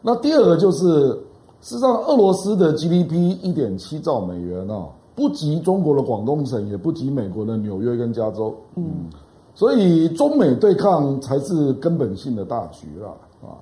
[0.00, 1.10] 那第二个就是，
[1.60, 4.86] 事实上俄罗斯的 GDP 一点七兆美元啊。
[5.14, 8.84] 不及中国的广东省，也不及美国的纽约跟加州，嗯，
[9.54, 13.08] 所以中美对抗才是根本性的大局了
[13.42, 13.60] 啊！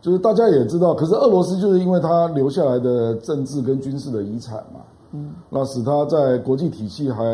[0.00, 4.80] 就是大家也知道，可是俄罗斯就是因为他留下来的政治跟军事的遗产嘛，
[5.12, 7.24] 嗯，那使他在国际体系还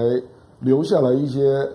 [0.61, 1.67] 留下来一些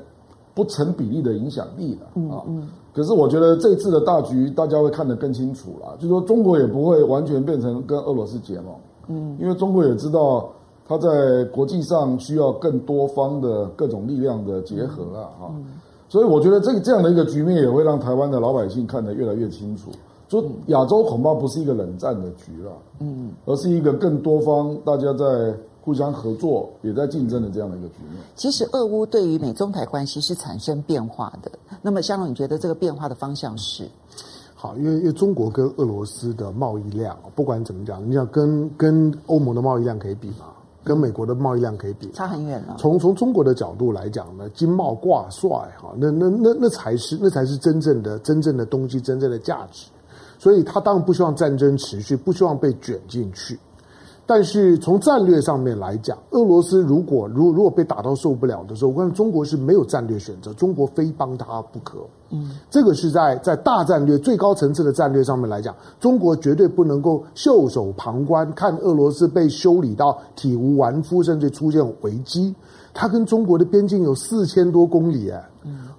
[0.54, 2.44] 不成比例的影响力了啊。
[2.48, 8.76] 嗯可是我觉得这次的大局大家会看得更清楚了，就是说中国也不会完全变成跟俄罗斯结盟，
[9.08, 10.48] 嗯，因为中国也知道。
[10.90, 15.54] 它在国际上需要更多方的各种力量的结合啊，哈，
[16.10, 19.92] 所以我觉得这这样的一个局面也会让台湾的老百姓看得越来越清楚，
[20.30, 22.72] 说亚洲恐怕不是一个冷战的局了，
[23.02, 28.20] 嗯，而是一个更多方大家在互相合作也在竞争的这样的一个局面。
[28.36, 31.52] 其实俄乌对于美中台关系是产生变化的，
[31.84, 33.88] 那么香龙，你觉得这个变化的方向是？
[34.56, 40.48] 好，因为因为中国跟俄罗斯的贸易量，不管怎么讲，你想跟跟欧盟的贸易量可以比吗？
[40.90, 42.76] 跟美国的贸易量可以比，差很远了。
[42.80, 45.48] 从从中国的角度来讲呢，经贸挂帅
[45.80, 49.86] 哈，那那那那才是那才是真正的真正的东西，真正的价值。
[50.40, 53.60] 所以他当然不希望战争持续，不希望被卷进去。
[54.30, 61.98] 但是从战略上面来讲，俄罗斯如果如如果被打到受不了的时候，我看中国是没有战略选择，中国非帮他不可。
[62.30, 72.54] 嗯，这个是在在大战略最高层次的战略上面来讲，中国绝对不能够袖手旁观，看俄罗斯被修理到体无完肤，甚至出现危机。
[72.94, 75.44] 它跟中国的边境有四千多公里，哎，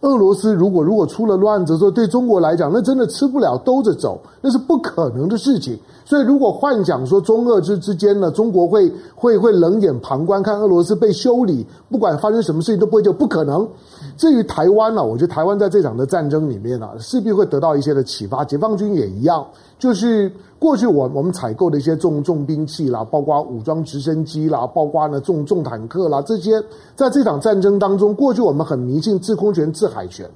[0.01, 5.79] 俄罗斯如果如果出了乱子，说对中国来讲，那真的吃不了兜着走，那是不可能的事情。
[6.05, 13.69] 所以，如果幻想说中俄之之间呢，中国会会会冷眼旁观，看俄罗斯被修理，不管发生什么事情都不会，就不可能。
[14.17, 18.45] 至于台湾呢，我觉得台湾在这场的战争里面呢，势必会得到一些的启发。
[18.45, 19.47] 解放军也一样，
[19.79, 26.61] 就是过去我我们采购的一些重重兵器啦，包括武装直升机啦，包括呢重重坦克啦，这些
[26.97, 30.31] 在这场战争当中，过去我们很迷信自控权、制海权。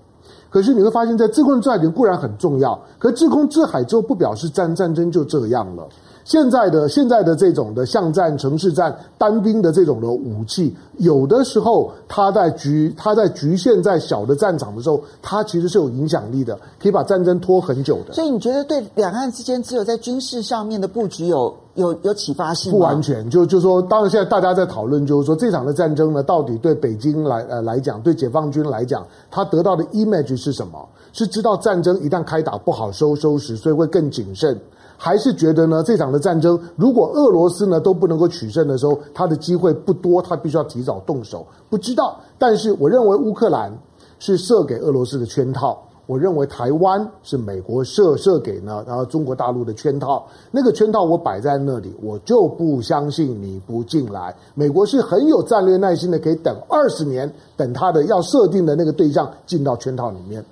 [0.51, 5.89] 可是你会发现，在制空制海权固然很重要，可制空制海之后，不表示战战争就这样了。
[6.25, 18.15] 现在的现在的这种的巷战、城市战、单兵的这种的武器，有的时候它在局它在局限在小的战场的时候，它其实是有影响力的，可以把战争拖很久的。
[18.15, 22.73] 所以你觉得对两岸之间只有在军事上面的布局有有有启发性？
[22.73, 30.89] 不完全，就就说，当然现在大家在讨论，就是说这场的战争呢，到底对北京来呃来讲，对解放军来讲，他得到的 image 是什么？
[31.13, 34.59] 是知道战争一旦开打不好收收拾，所以会更谨慎。
[34.97, 41.47] 还是觉得呢，这场的战争，如果俄罗斯呢都不能够取胜的时候，他的机会不多，他必须要提早动手。
[41.69, 43.73] 不知道，但是我认为乌克兰
[44.19, 45.81] 是设给俄罗斯的圈套。
[46.07, 54.37] 我认为台湾是美国设设给呢，然后中国大陆的圈套，那个圈套我摆在那里，我就不相信你不进来。
[54.55, 60.45] 美国是很有战略耐心的，可以等二十年，等他的要设定的那个对象进到圈套里面。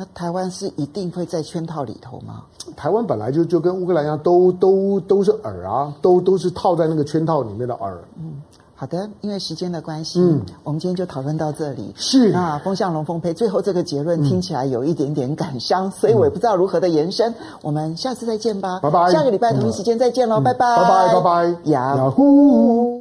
[0.00, 2.44] 那台湾是一定会在圈套里头吗？
[2.74, 7.92] 台湾本来就就跟乌克兰一样，都都都是饵啊，都都是套在那个圈套里面的饵。
[8.16, 8.40] 嗯。
[8.74, 11.92] 好的，因为时间的关系，嗯，我们今天就讨论到这里。
[11.96, 17.34] 是，那风向龙凤配最后这个结论听起来有一点点感伤，嗯、所以我也不知道如何的延伸。
[17.60, 19.10] 我们下次再见吧，拜拜。
[19.10, 22.99] 下个礼拜同一时间再见喽，拜拜，拜拜，拜拜，呀呼。